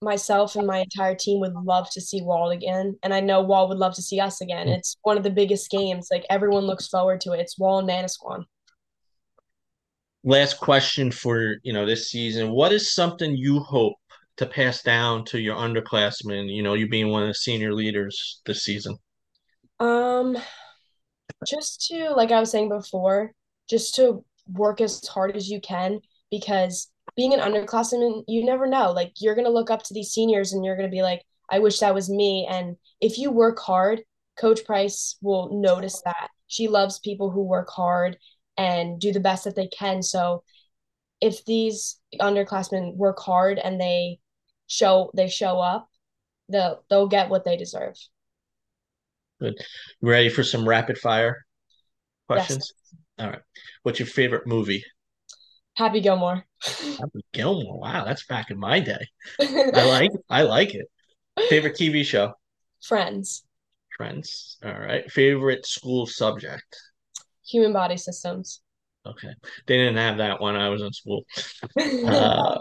myself 0.00 0.56
and 0.56 0.66
my 0.66 0.78
entire 0.78 1.14
team 1.14 1.40
would 1.40 1.54
love 1.54 1.90
to 1.90 2.00
see 2.00 2.22
Wall 2.22 2.50
again. 2.50 2.96
And 3.02 3.12
I 3.12 3.20
know 3.20 3.42
Wall 3.42 3.68
would 3.68 3.78
love 3.78 3.94
to 3.94 4.02
see 4.02 4.20
us 4.20 4.40
again. 4.40 4.68
It's 4.68 4.96
one 5.02 5.16
of 5.16 5.22
the 5.22 5.30
biggest 5.30 5.70
games. 5.70 6.08
Like 6.10 6.24
everyone 6.30 6.64
looks 6.64 6.86
forward 6.86 7.20
to 7.22 7.32
it. 7.32 7.40
It's 7.40 7.58
Wall 7.58 7.78
and 7.78 7.88
Manasquan. 7.88 8.44
Last 10.24 10.58
question 10.58 11.10
for 11.10 11.56
you 11.62 11.72
know 11.72 11.86
this 11.86 12.10
season: 12.10 12.50
What 12.50 12.72
is 12.72 12.94
something 12.94 13.36
you 13.36 13.60
hope 13.60 13.94
to 14.38 14.46
pass 14.46 14.82
down 14.82 15.24
to 15.26 15.38
your 15.38 15.56
underclassmen? 15.56 16.52
You 16.52 16.62
know, 16.62 16.74
you 16.74 16.88
being 16.88 17.10
one 17.10 17.22
of 17.22 17.28
the 17.28 17.34
senior 17.34 17.72
leaders 17.72 18.40
this 18.46 18.64
season. 18.64 18.96
Um, 19.80 20.36
just 21.46 21.86
to, 21.88 22.10
like 22.10 22.32
I 22.32 22.40
was 22.40 22.50
saying 22.50 22.68
before, 22.68 23.32
just 23.68 23.94
to 23.96 24.24
work 24.52 24.80
as 24.80 25.06
hard 25.06 25.36
as 25.36 25.48
you 25.48 25.60
can 25.60 26.00
because 26.30 26.90
being 27.16 27.34
an 27.34 27.40
underclassman, 27.40 28.24
you 28.28 28.44
never 28.44 28.66
know. 28.66 28.92
Like 28.92 29.12
you're 29.20 29.34
gonna 29.34 29.50
look 29.50 29.70
up 29.70 29.82
to 29.84 29.94
these 29.94 30.10
seniors 30.10 30.52
and 30.52 30.64
you're 30.64 30.76
gonna 30.76 30.88
be 30.88 31.02
like, 31.02 31.22
I 31.50 31.58
wish 31.58 31.78
that 31.80 31.94
was 31.94 32.10
me. 32.10 32.46
And 32.48 32.76
if 33.00 33.18
you 33.18 33.30
work 33.30 33.58
hard, 33.58 34.02
Coach 34.38 34.64
Price 34.64 35.16
will 35.22 35.60
notice 35.60 36.02
that. 36.04 36.30
She 36.48 36.68
loves 36.68 36.98
people 36.98 37.30
who 37.30 37.42
work 37.42 37.68
hard 37.70 38.18
and 38.56 39.00
do 39.00 39.12
the 39.12 39.20
best 39.20 39.44
that 39.44 39.56
they 39.56 39.68
can. 39.68 40.02
So 40.02 40.42
if 41.20 41.44
these 41.44 41.98
underclassmen 42.20 42.96
work 42.96 43.18
hard 43.18 43.58
and 43.58 43.80
they 43.80 44.20
show 44.66 45.10
they 45.14 45.28
show 45.28 45.60
up, 45.60 45.88
they'll 46.48 46.84
they'll 46.90 47.08
get 47.08 47.30
what 47.30 47.44
they 47.44 47.56
deserve. 47.56 47.96
Good. 49.40 49.54
Ready 50.00 50.28
for 50.28 50.42
some 50.42 50.68
rapid 50.68 50.98
fire 50.98 51.44
Yes. 52.28 52.36
questions? 52.46 52.72
All 53.18 53.30
right. 53.30 53.40
What's 53.82 53.98
your 53.98 54.06
favorite 54.06 54.46
movie? 54.46 54.82
Happy 55.74 56.00
Gilmore. 56.00 56.46
Happy 56.62 57.20
Gilmore. 57.32 57.78
Wow, 57.80 58.04
that's 58.04 58.24
back 58.26 58.50
in 58.50 58.58
my 58.58 58.80
day. 58.80 59.06
I 59.40 59.82
like 59.84 60.10
I 60.30 60.42
like 60.42 60.74
it. 60.74 60.86
Favorite 61.48 61.76
TV 61.76 62.02
show? 62.02 62.32
Friends. 62.82 63.44
Friends. 63.96 64.56
All 64.64 64.72
right. 64.78 65.10
Favorite 65.10 65.66
school 65.66 66.06
subject? 66.06 66.64
Human 67.46 67.72
body 67.72 67.96
systems. 67.96 68.60
Okay. 69.06 69.32
They 69.66 69.76
didn't 69.76 69.96
have 69.98 70.18
that 70.18 70.40
when 70.40 70.56
I 70.56 70.68
was 70.68 70.82
in 70.82 70.92
school. 70.92 71.24
Uh, 72.06 72.58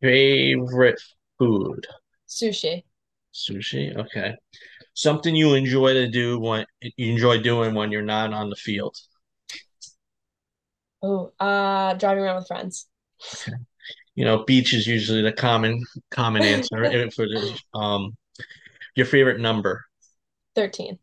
favorite 0.00 1.00
food? 1.38 1.86
Sushi. 2.28 2.84
Sushi. 3.34 3.96
Okay. 3.96 4.34
Something 4.98 5.36
you 5.36 5.54
enjoy 5.54 5.92
to 5.92 6.08
do 6.08 6.40
when 6.40 6.66
you 6.96 7.12
enjoy 7.12 7.40
doing 7.40 7.72
when 7.72 7.92
you're 7.92 8.02
not 8.02 8.32
on 8.32 8.50
the 8.50 8.56
field. 8.56 8.96
Oh, 11.00 11.30
uh, 11.38 11.94
driving 11.94 12.24
around 12.24 12.38
with 12.38 12.48
friends. 12.48 12.88
Okay. 13.32 13.52
You 14.16 14.24
know, 14.24 14.42
beach 14.44 14.74
is 14.74 14.84
usually 14.84 15.22
the 15.22 15.30
common 15.30 15.80
common 16.10 16.42
answer 16.42 17.08
for 17.14 17.28
this. 17.28 17.56
Um, 17.72 18.16
your 18.96 19.06
favorite 19.06 19.38
number? 19.38 19.84
13. 20.56 20.98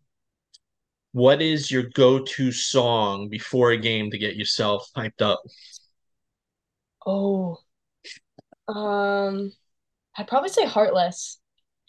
what 1.13 1.41
is 1.41 1.71
your 1.71 1.84
go-to 1.84 2.51
song 2.51 3.29
before 3.29 3.71
a 3.71 3.77
game 3.77 4.12
to 4.12 4.17
get 4.17 4.36
yourself 4.36 4.89
hyped 4.97 5.21
up? 5.21 5.41
Oh, 7.05 7.60
um, 8.67 9.53
I'd 10.17 10.27
probably 10.27 10.49
say 10.49 10.65
Heartless. 10.65 11.39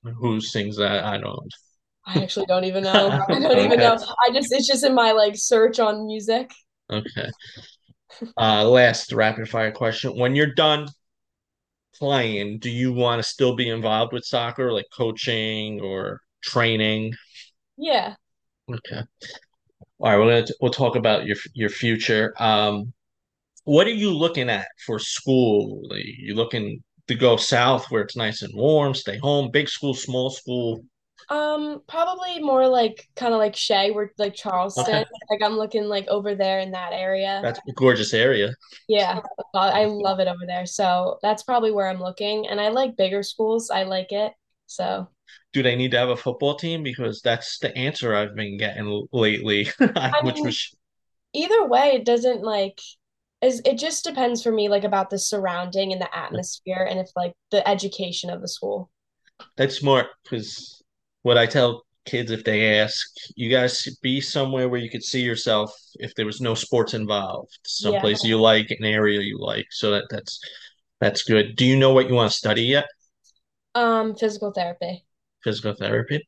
Who 0.05 0.40
sings 0.40 0.77
that? 0.77 1.03
I 1.05 1.19
don't. 1.19 1.53
I 2.07 2.23
actually 2.23 2.47
don't 2.47 2.64
even 2.64 2.85
know. 2.85 3.11
I 3.29 3.38
don't 3.40 3.59
even 3.59 3.79
know. 3.79 3.97
I 4.27 4.31
just 4.33 4.53
it's 4.53 4.66
just 4.66 4.85
in 4.85 4.95
my 4.95 5.12
like 5.12 5.37
search 5.37 5.81
on 5.81 6.07
music. 6.07 6.53
Okay. 6.90 7.31
Uh, 8.38 8.69
last 8.69 9.12
rapid 9.12 9.49
fire 9.49 9.73
question. 9.73 10.16
When 10.16 10.35
you're 10.37 10.55
done 10.55 10.88
playing, 11.97 12.59
do 12.59 12.71
you 12.71 12.92
want 12.92 13.23
to 13.23 13.29
still 13.29 13.57
be 13.57 13.69
involved 13.69 14.12
with 14.12 14.25
soccer, 14.25 14.73
like 14.73 14.87
coaching 14.97 15.81
or 15.81 16.21
training? 16.42 17.14
Yeah. 17.77 18.14
Okay. 18.71 19.03
All 19.99 20.11
right, 20.11 20.19
we're 20.19 20.42
gonna 20.42 20.47
we'll 20.61 20.73
talk 20.73 20.97
about 20.97 21.27
your 21.27 21.37
your 21.55 21.71
future. 21.71 22.35
Um, 22.38 22.92
what 23.64 23.87
are 23.87 23.90
you 23.90 24.12
looking 24.12 24.49
at 24.49 24.69
for 24.85 24.99
school? 24.99 25.83
Like, 25.88 26.05
you 26.05 26.35
looking 26.35 26.83
to 27.09 27.14
go 27.14 27.37
south 27.37 27.90
where 27.90 28.03
it's 28.03 28.16
nice 28.16 28.42
and 28.42 28.53
warm, 28.55 28.95
stay 28.95 29.19
home, 29.19 29.51
big 29.51 29.69
school, 29.69 29.95
small 29.95 30.31
school? 30.31 30.85
Um, 31.29 31.83
probably 31.88 32.40
more 32.40 32.68
like 32.68 33.09
kind 33.16 33.35
of 33.35 33.38
like 33.38 33.57
Shay, 33.57 33.90
where 33.90 34.12
like 34.18 34.35
Okay, 34.76 35.05
Charleston. 35.05 35.05
Like 35.31 35.42
I'm 35.42 35.57
looking 35.57 35.85
like 35.85 36.07
over 36.09 36.35
there 36.35 36.61
in 36.61 36.72
that 36.72 36.92
area. 36.92 37.48
that's 37.48 37.61
a 37.68 37.72
gorgeous 37.72 38.12
area. 38.14 38.55
Yeah, 38.88 39.20
I 39.55 39.87
love 39.87 40.20
it 40.20 40.29
over 40.29 40.46
there. 40.46 40.66
So 40.66 41.18
that's 41.22 41.42
probably 41.42 41.72
where 41.72 41.88
I'm 41.88 42.00
looking. 42.00 42.46
And 42.48 42.61
I 42.61 42.68
like 42.68 42.96
bigger 42.96 43.22
schools. 43.22 43.70
I 43.70 43.83
like 43.85 44.12
it. 44.12 44.33
So 44.66 45.09
Do 45.52 45.61
they 45.62 45.74
need 45.74 45.90
to 45.90 45.98
have 45.98 46.09
a 46.11 46.16
football 46.16 46.55
team? 46.57 46.83
Because 46.85 47.20
that's 47.20 47.59
the 47.59 47.76
answer 47.76 48.14
I've 48.14 48.37
been 48.37 48.57
getting 48.59 49.09
lately, 49.12 49.68
I 49.81 50.20
which 50.20 50.37
mean, 50.37 50.44
was 50.44 50.72
either 51.35 51.66
way, 51.66 51.92
it 51.96 52.05
doesn't 52.07 52.42
like 52.42 52.81
is 53.42 53.62
it 53.66 53.79
just 53.79 54.05
depends 54.05 54.42
for 54.42 54.52
me 54.52 54.68
like 54.68 54.85
about 54.85 55.11
the 55.11 55.18
surrounding 55.18 55.92
and 55.92 56.00
the 56.02 56.16
atmosphere 56.16 56.87
and 56.90 57.00
if 57.00 57.11
like 57.16 57.35
the 57.52 57.66
education 57.68 58.31
of 58.31 58.40
the 58.42 58.48
school. 58.48 58.90
that's 59.57 59.76
smart. 59.79 60.07
Because 60.24 60.83
what 61.27 61.37
I 61.37 61.45
tell 61.45 61.85
kids 62.05 62.31
if 62.31 62.45
they 62.45 62.79
ask, 62.79 63.05
you 63.35 63.51
guys 63.51 63.85
be 64.01 64.21
somewhere 64.21 64.69
where 64.69 64.79
you 64.81 64.89
could 64.89 65.03
see 65.03 65.23
yourself 65.23 65.73
if 65.95 66.15
there 66.15 66.25
was 66.25 66.41
no 66.41 66.55
sports 66.55 66.95
involved, 66.95 67.51
Yeah. 67.65 67.91
someplace 67.91 68.23
you 68.23 68.41
like, 68.41 68.71
an 68.71 68.85
area 68.85 69.21
you 69.21 69.37
like. 69.41 69.67
So 69.73 69.91
that 69.91 70.05
that's 70.09 70.39
that's 71.01 71.25
good. 71.25 71.57
Do 71.57 71.65
you 71.67 71.77
know 71.77 71.93
what 71.93 72.09
you 72.09 72.15
want 72.15 72.31
to 72.31 72.39
study 72.39 72.62
yet? 72.62 72.87
Um, 73.75 74.15
physical 74.15 74.53
therapy. 74.53 75.05
Physical 75.43 75.75
therapy. 75.75 76.25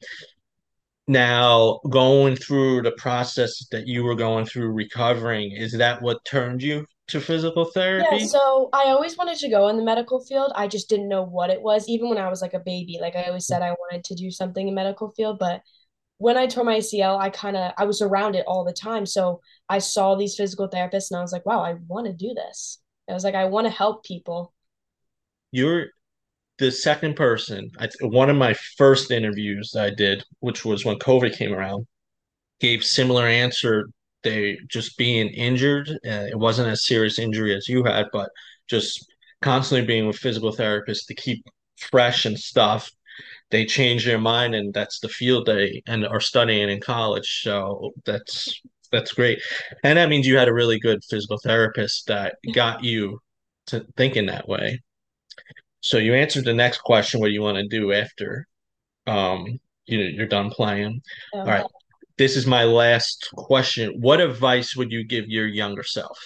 Now, 1.06 1.78
going 1.88 2.34
through 2.34 2.82
the 2.82 2.96
process 3.06 3.68
that 3.70 3.86
you 3.86 4.02
were 4.02 4.16
going 4.16 4.46
through 4.46 4.72
recovering, 4.72 5.52
is 5.52 5.72
that 5.78 6.02
what 6.02 6.24
turned 6.24 6.60
you 6.60 6.84
to 7.08 7.20
physical 7.20 7.64
therapy? 7.66 8.16
Yeah, 8.18 8.26
so 8.26 8.68
I 8.72 8.84
always 8.84 9.16
wanted 9.16 9.38
to 9.38 9.48
go 9.48 9.68
in 9.68 9.76
the 9.76 9.82
medical 9.82 10.20
field. 10.20 10.52
I 10.54 10.68
just 10.68 10.88
didn't 10.88 11.08
know 11.08 11.22
what 11.22 11.50
it 11.50 11.60
was, 11.60 11.88
even 11.88 12.08
when 12.08 12.18
I 12.18 12.28
was 12.28 12.42
like 12.42 12.54
a 12.54 12.60
baby. 12.60 12.98
Like 13.00 13.16
I 13.16 13.24
always 13.24 13.46
said 13.46 13.62
I 13.62 13.72
wanted 13.72 14.04
to 14.04 14.14
do 14.14 14.30
something 14.30 14.68
in 14.68 14.74
medical 14.74 15.12
field, 15.16 15.38
but 15.38 15.62
when 16.18 16.36
I 16.36 16.46
tore 16.46 16.64
my 16.64 16.78
ACL, 16.78 17.18
I 17.18 17.30
kind 17.30 17.56
of 17.56 17.72
I 17.78 17.84
was 17.84 18.02
around 18.02 18.34
it 18.36 18.44
all 18.46 18.64
the 18.64 18.72
time. 18.72 19.06
So 19.06 19.40
I 19.68 19.78
saw 19.78 20.14
these 20.14 20.34
physical 20.36 20.68
therapists 20.68 21.10
and 21.10 21.18
I 21.18 21.22
was 21.22 21.32
like, 21.32 21.46
wow, 21.46 21.62
I 21.62 21.74
want 21.86 22.06
to 22.06 22.12
do 22.12 22.34
this. 22.34 22.80
I 23.08 23.14
was 23.14 23.24
like, 23.24 23.34
I 23.34 23.46
want 23.46 23.66
to 23.66 23.70
help 23.70 24.04
people. 24.04 24.52
You're 25.50 25.86
the 26.58 26.70
second 26.70 27.16
person. 27.16 27.70
I, 27.78 27.88
one 28.02 28.28
of 28.28 28.36
my 28.36 28.54
first 28.76 29.10
interviews 29.10 29.70
that 29.72 29.84
I 29.84 29.90
did, 29.90 30.24
which 30.40 30.64
was 30.64 30.84
when 30.84 30.98
COVID 30.98 31.34
came 31.34 31.54
around, 31.54 31.86
gave 32.60 32.84
similar 32.84 33.26
answer. 33.26 33.88
They 34.22 34.58
just 34.68 34.98
being 34.98 35.28
injured. 35.28 35.88
Uh, 35.90 36.26
it 36.30 36.38
wasn't 36.38 36.68
as 36.68 36.86
serious 36.86 37.18
injury 37.18 37.56
as 37.56 37.68
you 37.68 37.84
had, 37.84 38.06
but 38.12 38.30
just 38.68 39.06
constantly 39.40 39.86
being 39.86 40.06
with 40.06 40.16
physical 40.16 40.52
therapists 40.52 41.06
to 41.06 41.14
keep 41.14 41.44
fresh 41.78 42.24
and 42.24 42.38
stuff 42.38 42.90
they 43.50 43.64
change 43.64 44.04
their 44.04 44.18
mind 44.18 44.54
and 44.54 44.72
that's 44.74 45.00
the 45.00 45.08
field 45.08 45.46
they 45.46 45.82
and 45.86 46.06
are 46.06 46.20
studying 46.20 46.68
in 46.68 46.80
college. 46.80 47.40
So 47.42 47.92
that's 48.04 48.60
that's 48.92 49.12
great. 49.12 49.40
And 49.84 49.98
that 49.98 50.08
means 50.08 50.26
you 50.26 50.36
had 50.36 50.48
a 50.48 50.54
really 50.54 50.78
good 50.78 51.02
physical 51.04 51.38
therapist 51.38 52.06
that 52.06 52.36
got 52.54 52.84
you 52.84 53.20
to 53.66 53.86
thinking 53.96 54.26
that 54.26 54.48
way. 54.48 54.80
So 55.80 55.98
you 55.98 56.14
answered 56.14 56.44
the 56.44 56.54
next 56.54 56.78
question, 56.78 57.20
what 57.20 57.28
do 57.28 57.32
you 57.32 57.42
want 57.42 57.58
to 57.58 57.68
do 57.68 57.92
after 57.92 58.46
um 59.06 59.58
you 59.86 59.98
know 59.98 60.04
you're 60.04 60.26
done 60.26 60.50
playing. 60.50 61.00
All 61.32 61.44
right. 61.44 61.64
This 62.18 62.36
is 62.36 62.46
my 62.46 62.64
last 62.64 63.28
question. 63.36 63.94
What 64.00 64.20
advice 64.20 64.74
would 64.74 64.90
you 64.90 65.04
give 65.04 65.28
your 65.28 65.46
younger 65.46 65.84
self? 65.84 66.18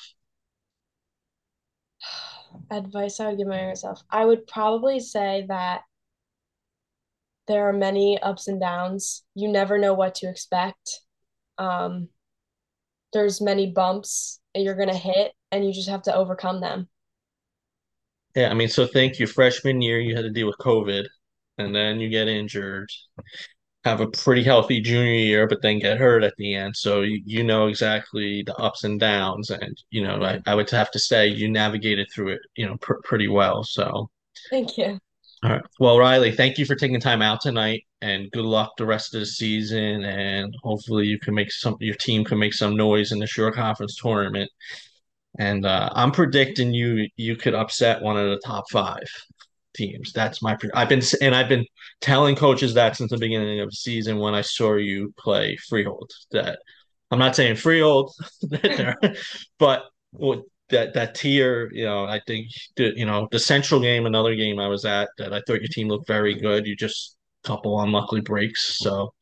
advice 2.71 3.21
I 3.21 3.29
would 3.29 3.39
give 3.39 3.47
my 3.47 3.59
younger 3.59 3.77
self. 3.77 4.03
I 4.11 4.25
would 4.25 4.47
probably 4.47 5.01
say 5.01 5.45
that 5.49 5.83
there 7.47 7.69
are 7.69 7.73
many 7.73 8.19
ups 8.21 8.49
and 8.49 8.59
downs. 8.59 9.25
You 9.35 9.49
never 9.49 9.79
know 9.79 9.95
what 9.95 10.15
to 10.17 10.29
expect. 10.29 11.01
Um, 11.59 12.09
there's 13.13 13.43
many 13.43 13.71
bumps 13.71 14.41
you're 14.55 14.75
gonna 14.75 14.97
hit, 14.97 15.33
and 15.51 15.65
you 15.65 15.73
just 15.73 15.89
have 15.89 16.03
to 16.03 16.15
overcome 16.15 16.61
them. 16.61 16.89
Yeah, 18.35 18.51
I 18.51 18.55
mean, 18.55 18.69
so 18.69 18.87
thank 18.87 19.19
you. 19.19 19.27
freshman 19.27 19.83
year 19.83 20.01
you 20.01 20.15
had 20.15 20.23
to 20.23 20.31
deal 20.31 20.47
with 20.47 20.57
COVID 20.57 21.05
and 21.59 21.75
then 21.75 22.01
you 22.01 22.09
get 22.09 22.29
injured 22.29 22.89
have 23.85 24.01
a 24.01 24.07
pretty 24.09 24.43
healthy 24.45 24.81
junior 24.81 25.13
year, 25.13 25.47
but 25.49 25.61
then 25.63 25.79
get 25.81 25.99
hurt 25.99 26.23
at 26.23 26.35
the 26.37 26.55
end. 26.55 26.77
So 26.77 27.01
you, 27.03 27.21
you 27.25 27.43
know 27.43 27.67
exactly 27.67 28.43
the 28.45 28.55
ups 28.57 28.85
and 28.85 29.01
downs, 29.01 29.51
and 29.51 29.77
you 29.91 30.03
know 30.03 30.23
I, 30.23 30.41
I 30.47 30.55
would 30.55 30.71
have 30.71 30.91
to 30.93 30.99
say 30.99 31.27
you 31.27 31.51
navigated 31.51 32.09
through 32.13 32.35
it, 32.35 32.41
you 32.57 32.67
know, 32.67 32.77
pr 32.81 32.95
pretty 33.05 33.29
well. 33.29 33.65
So, 33.65 34.11
Thank 34.51 34.79
you. 34.79 34.99
all 35.43 35.51
right. 35.51 35.63
Well, 35.81 35.97
Rylie, 35.97 36.37
thank 36.37 36.59
you 36.59 36.65
for 36.67 36.77
taking 36.77 37.01
time 37.01 37.23
out 37.23 37.41
tonight, 37.41 37.85
and 38.01 38.31
good 38.31 38.45
luck 38.45 38.73
the 38.77 38.87
rest 38.87 39.15
of 39.15 39.21
the 39.21 39.27
season. 39.27 40.05
And 40.05 40.55
hopefully 40.63 41.07
you 41.07 41.19
can 41.19 41.35
make 41.35 41.51
some, 41.53 41.77
your 41.81 41.97
team 41.97 42.25
can 42.25 42.39
make 42.39 42.55
some 42.55 42.77
noise 42.77 43.13
in 43.13 43.19
the 43.19 43.27
Shore 43.27 43.53
Conference 43.53 43.97
tournament. 43.97 44.51
And 45.39 45.65
uh, 45.67 45.91
I'm 45.95 46.13
predicting 46.13 46.75
you 46.75 47.09
you 47.17 47.37
could 47.37 47.55
upset 47.55 48.03
one 48.03 48.19
of 48.19 48.29
the 48.29 48.41
top 48.45 48.65
five 48.71 49.09
teams. 49.75 50.13
That's 50.13 50.43
my. 50.43 50.57
I've 50.75 50.89
been 50.89 51.03
and 51.21 51.35
I've 51.35 51.49
been 51.49 51.67
telling 52.01 52.37
coaches 52.37 52.75
that 52.75 52.97
since 52.97 53.11
the 53.11 53.19
beginning 53.19 53.61
of 53.61 53.71
the 53.71 53.77
season 53.77 54.19
when 54.19 54.35
I 54.35 54.43
saw 54.43 54.75
you 54.75 55.13
play 55.19 55.57
Freehold. 55.69 56.11
That 56.31 56.59
I'm 57.11 57.19
not 57.19 57.37
saying 57.37 57.57
Freehold, 57.57 58.13
but 59.59 59.85
that 60.69 60.95
that 60.95 61.15
tier, 61.15 61.71
you 61.73 61.85
know, 61.85 62.05
I 62.05 62.21
think 62.27 62.49
the 62.77 62.93
you 62.97 63.07
know 63.07 63.29
the 63.31 63.39
Central 63.39 63.81
game, 63.81 64.07
another 64.07 64.35
game 64.35 64.59
I 64.59 64.69
was 64.69 64.85
at 64.85 65.09
that 65.19 65.33
I 65.33 65.41
thought 65.47 65.61
your 65.61 65.69
team 65.69 65.89
looked 65.89 66.07
very 66.07 66.35
good. 66.35 66.67
You 66.67 66.77
just 66.77 67.17
couple 67.45 67.81
unlucky 67.81 68.21
breaks, 68.21 68.79
so. 68.79 69.13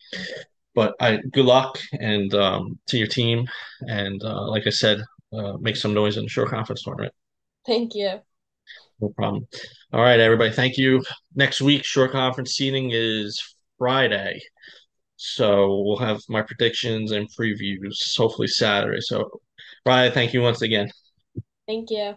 But 0.75 0.95
I 1.01 1.19
good 1.33 1.47
luck 1.47 1.81
and 1.93 2.33
um, 2.35 2.79
to 2.87 2.97
your 2.97 3.09
team, 3.09 3.47
and 3.81 4.23
uh, 4.23 4.49
like 4.49 4.67
I 4.67 4.71
said, 4.71 5.03
uh, 5.33 5.55
make 5.59 5.77
some 5.77 5.93
noise 5.93 6.17
in 6.17 6.25
the 6.25 6.31
Shore 6.31 6.47
Conference 6.47 6.85
tournament. 6.85 7.13
Thank 7.67 7.95
you. 7.95 8.21
No 9.01 9.09
problem. 9.17 9.47
All 9.93 10.03
right, 10.03 10.21
everybody. 10.21 10.53
Thank 10.53 10.77
you. 10.77 11.03
Next 11.35 11.61
week, 11.61 11.85
Shore 11.85 12.09
Conference 12.09 12.53
seating 12.53 12.91
is 12.93 13.43
Friday. 13.79 14.41
So 15.17 15.83
we'll 15.85 15.99
have 15.99 16.21
my 16.29 16.43
predictions 16.43 17.13
and 17.13 17.29
previews 17.39 18.17
hopefully 18.17 18.49
Saturday. 18.49 19.01
So, 19.01 19.41
Ryan, 19.85 20.13
thank 20.13 20.33
you 20.33 20.43
once 20.43 20.63
again. 20.63 20.91
Thank 21.67 21.91
you. 21.91 22.15